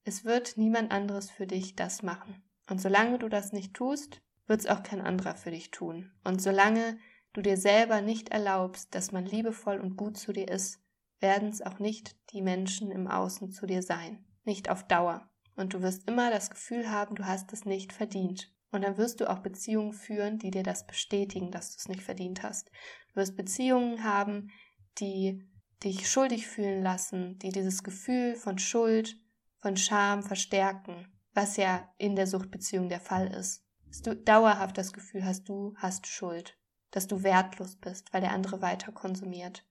Es 0.05 0.25
wird 0.25 0.57
niemand 0.57 0.90
anderes 0.90 1.31
für 1.31 1.46
dich 1.46 1.77
das 1.77 2.03
machen. 2.03 2.42
Und 2.70 2.81
solange 2.81 3.18
du 3.18 3.29
das 3.29 3.53
nicht 3.53 3.75
tust, 3.75 4.22
wird 4.46 4.61
es 4.61 4.66
auch 4.66 4.83
kein 4.83 5.00
anderer 5.00 5.35
für 5.35 5.50
dich 5.50 5.70
tun. 5.70 6.11
Und 6.24 6.42
solange 6.42 6.98
du 7.33 7.42
dir 7.42 7.57
selber 7.57 8.00
nicht 8.00 8.31
erlaubst, 8.31 8.94
dass 8.94 9.12
man 9.12 9.26
liebevoll 9.26 9.78
und 9.81 9.96
gut 9.96 10.16
zu 10.16 10.33
dir 10.33 10.48
ist, 10.48 10.81
werden 11.20 11.48
es 11.48 11.62
auch 11.62 11.78
nicht 11.78 12.16
die 12.33 12.42
Menschen 12.42 12.90
im 12.90 13.07
Außen 13.07 13.52
zu 13.52 13.66
dir 13.66 13.83
sein. 13.83 14.24
Nicht 14.44 14.68
auf 14.68 14.87
Dauer. 14.87 15.31
Und 15.55 15.74
du 15.74 15.83
wirst 15.83 16.09
immer 16.09 16.31
das 16.31 16.50
Gefühl 16.50 16.90
haben, 16.90 17.14
du 17.14 17.26
hast 17.26 17.52
es 17.52 17.64
nicht 17.64 17.92
verdient. 17.92 18.52
Und 18.70 18.83
dann 18.83 18.96
wirst 18.96 19.20
du 19.20 19.31
auch 19.31 19.40
Beziehungen 19.40 19.92
führen, 19.92 20.38
die 20.38 20.50
dir 20.50 20.62
das 20.62 20.87
bestätigen, 20.87 21.50
dass 21.50 21.72
du 21.72 21.76
es 21.78 21.88
nicht 21.88 22.02
verdient 22.02 22.42
hast. 22.42 22.70
Du 23.11 23.16
wirst 23.16 23.37
Beziehungen 23.37 24.02
haben, 24.02 24.50
die 24.98 25.46
dich 25.85 26.11
schuldig 26.11 26.46
fühlen 26.46 26.83
lassen, 26.83 27.38
die 27.38 27.50
dieses 27.50 27.83
Gefühl 27.83 28.35
von 28.35 28.59
Schuld, 28.59 29.16
von 29.59 29.76
Scham 29.76 30.22
verstärken, 30.22 31.07
was 31.35 31.57
ja 31.57 31.88
in 31.98 32.16
der 32.16 32.26
Suchtbeziehung 32.26 32.88
der 32.88 33.00
Fall 33.00 33.28
ist. 33.28 33.62
Dass 33.92 34.02
du 34.02 34.16
dauerhaft 34.16 34.76
das 34.76 34.92
Gefühl 34.92 35.24
hast, 35.24 35.48
du 35.48 35.74
hast 35.76 36.07
Schuld 36.07 36.57
dass 36.92 37.07
du 37.07 37.24
wertlos 37.24 37.76
bist, 37.76 38.12
weil 38.12 38.20
der 38.20 38.33
andere 38.33 38.62
weiter 38.62 38.92
konsumiert. 38.92 39.66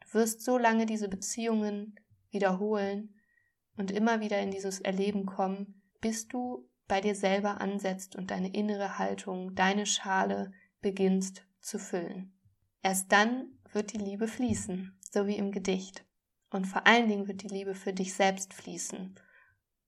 Du 0.00 0.14
wirst 0.14 0.42
so 0.42 0.58
lange 0.58 0.86
diese 0.86 1.08
Beziehungen 1.08 1.94
wiederholen 2.30 3.14
und 3.76 3.92
immer 3.92 4.20
wieder 4.20 4.40
in 4.40 4.50
dieses 4.50 4.80
Erleben 4.80 5.26
kommen, 5.26 5.82
bis 6.00 6.26
du 6.26 6.68
bei 6.88 7.00
dir 7.00 7.14
selber 7.14 7.60
ansetzt 7.60 8.16
und 8.16 8.30
deine 8.30 8.52
innere 8.52 8.98
Haltung, 8.98 9.54
deine 9.54 9.86
Schale 9.86 10.52
beginnst 10.80 11.46
zu 11.60 11.78
füllen. 11.78 12.32
Erst 12.82 13.12
dann 13.12 13.58
wird 13.72 13.92
die 13.92 13.98
Liebe 13.98 14.26
fließen, 14.26 14.98
so 15.12 15.26
wie 15.26 15.36
im 15.36 15.52
Gedicht. 15.52 16.04
Und 16.50 16.66
vor 16.66 16.86
allen 16.86 17.08
Dingen 17.08 17.28
wird 17.28 17.42
die 17.42 17.48
Liebe 17.48 17.74
für 17.74 17.92
dich 17.92 18.14
selbst 18.14 18.52
fließen. 18.52 19.14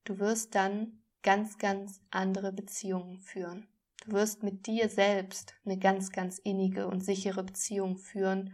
Du 0.03 0.19
wirst 0.19 0.55
dann 0.55 1.03
ganz, 1.21 1.57
ganz 1.57 2.01
andere 2.11 2.53
Beziehungen 2.53 3.19
führen. 3.19 3.67
Du 4.05 4.11
wirst 4.11 4.43
mit 4.43 4.67
dir 4.67 4.89
selbst 4.89 5.55
eine 5.65 5.77
ganz, 5.77 6.11
ganz 6.11 6.37
innige 6.37 6.87
und 6.87 7.03
sichere 7.03 7.43
Beziehung 7.43 7.97
führen 7.97 8.53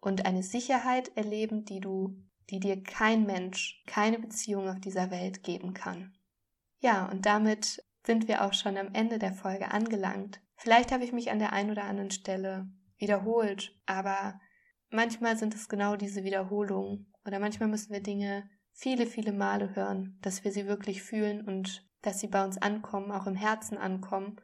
und 0.00 0.26
eine 0.26 0.42
Sicherheit 0.42 1.16
erleben, 1.16 1.64
die 1.64 1.80
du, 1.80 2.16
die 2.50 2.60
dir 2.60 2.82
kein 2.82 3.26
Mensch, 3.26 3.82
keine 3.86 4.18
Beziehung 4.18 4.68
auf 4.68 4.78
dieser 4.78 5.10
Welt 5.10 5.42
geben 5.42 5.74
kann. 5.74 6.16
Ja, 6.80 7.06
und 7.10 7.26
damit 7.26 7.82
sind 8.04 8.28
wir 8.28 8.44
auch 8.44 8.52
schon 8.52 8.76
am 8.76 8.94
Ende 8.94 9.18
der 9.18 9.32
Folge 9.32 9.72
angelangt. 9.72 10.40
Vielleicht 10.56 10.92
habe 10.92 11.04
ich 11.04 11.12
mich 11.12 11.30
an 11.30 11.40
der 11.40 11.52
einen 11.52 11.70
oder 11.70 11.84
anderen 11.84 12.12
Stelle 12.12 12.68
wiederholt, 12.98 13.76
aber 13.86 14.38
manchmal 14.90 15.36
sind 15.36 15.54
es 15.54 15.68
genau 15.68 15.96
diese 15.96 16.22
Wiederholungen 16.22 17.12
oder 17.24 17.40
manchmal 17.40 17.68
müssen 17.68 17.92
wir 17.92 18.00
Dinge 18.00 18.48
viele, 18.72 19.06
viele 19.06 19.32
Male 19.32 19.74
hören, 19.74 20.18
dass 20.22 20.44
wir 20.44 20.52
sie 20.52 20.66
wirklich 20.66 21.02
fühlen 21.02 21.42
und 21.46 21.84
dass 22.02 22.20
sie 22.20 22.28
bei 22.28 22.44
uns 22.44 22.58
ankommen, 22.58 23.10
auch 23.10 23.26
im 23.26 23.34
Herzen 23.34 23.78
ankommen. 23.78 24.36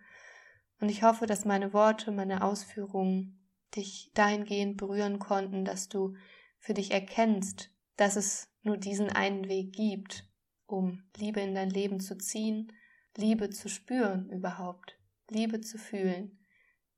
Und 0.83 0.89
ich 0.89 1.05
hoffe, 1.05 1.27
dass 1.27 1.45
meine 1.45 1.73
Worte, 1.73 2.11
meine 2.11 2.43
Ausführungen 2.43 3.39
dich 3.77 4.11
dahingehend 4.15 4.79
berühren 4.79 5.21
konnten, 5.21 5.65
dass 5.65 5.89
du 5.89 6.17
für 6.59 6.75
dich 6.75 6.91
erkennst, 6.91 7.71
dass 7.95 8.17
es 8.17 8.49
nur 8.63 8.79
diesen 8.79 9.09
einen 9.09 9.49
Weg 9.49 9.73
gibt, 9.75 10.29
um 10.67 11.05
Liebe 11.17 11.39
in 11.41 11.55
dein 11.55 11.71
Leben 11.71 12.01
zu 12.01 12.19
ziehen, 12.19 12.73
Liebe 13.17 13.49
zu 13.51 13.69
spüren 13.69 14.29
überhaupt, 14.29 14.99
Liebe 15.31 15.61
zu 15.61 15.79
fühlen, 15.79 16.45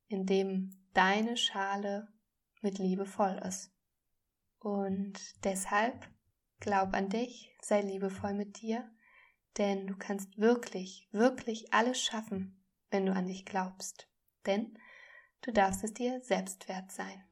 indem 0.09 0.83
deine 0.95 1.37
Schale 1.37 2.09
mit 2.63 2.79
Liebe 2.79 3.05
voll 3.05 3.39
ist. 3.47 3.71
Und 4.61 5.45
deshalb 5.45 6.09
glaub 6.59 6.95
an 6.95 7.11
dich, 7.11 7.55
sei 7.61 7.83
liebevoll 7.83 8.33
mit 8.33 8.63
dir, 8.63 8.91
denn 9.59 9.87
du 9.87 9.95
kannst 9.95 10.39
wirklich, 10.39 11.07
wirklich 11.13 11.75
alles 11.75 12.01
schaffen, 12.01 12.64
wenn 12.95 13.07
du 13.07 13.13
an 13.13 13.27
dich 13.27 13.45
glaubst. 13.45 14.09
Denn 14.47 14.79
du 15.43 15.53
darfst 15.53 15.83
es 15.83 15.93
dir 15.93 16.21
selbst 16.21 16.69
wert 16.69 16.93
sein. 16.93 17.25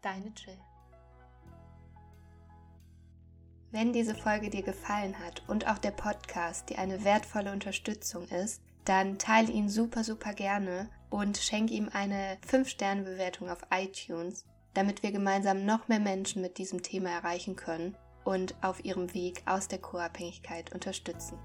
Deine 0.00 0.32
Jill. 0.34 0.58
Wenn 3.70 3.92
diese 3.92 4.14
Folge 4.14 4.48
dir 4.48 4.62
gefallen 4.62 5.16
hat 5.18 5.46
und 5.46 5.68
auch 5.68 5.78
der 5.78 5.90
Podcast 5.90 6.70
dir 6.70 6.78
eine 6.78 7.04
wertvolle 7.04 7.52
Unterstützung 7.52 8.26
ist, 8.28 8.62
dann 8.86 9.18
teile 9.18 9.52
ihn 9.52 9.68
super, 9.68 10.04
super 10.04 10.32
gerne 10.32 10.88
und 11.10 11.36
schenk 11.36 11.70
ihm 11.70 11.90
eine 11.92 12.38
5-Sterne-Bewertung 12.50 13.50
auf 13.50 13.60
iTunes, 13.70 14.46
damit 14.72 15.02
wir 15.02 15.12
gemeinsam 15.12 15.66
noch 15.66 15.86
mehr 15.86 16.00
Menschen 16.00 16.40
mit 16.40 16.56
diesem 16.56 16.82
Thema 16.82 17.10
erreichen 17.10 17.56
können 17.56 17.94
und 18.24 18.54
auf 18.64 18.84
ihrem 18.86 19.12
Weg 19.12 19.42
aus 19.44 19.68
der 19.68 19.80
Co-Abhängigkeit 19.80 20.72
unterstützen. 20.72 21.38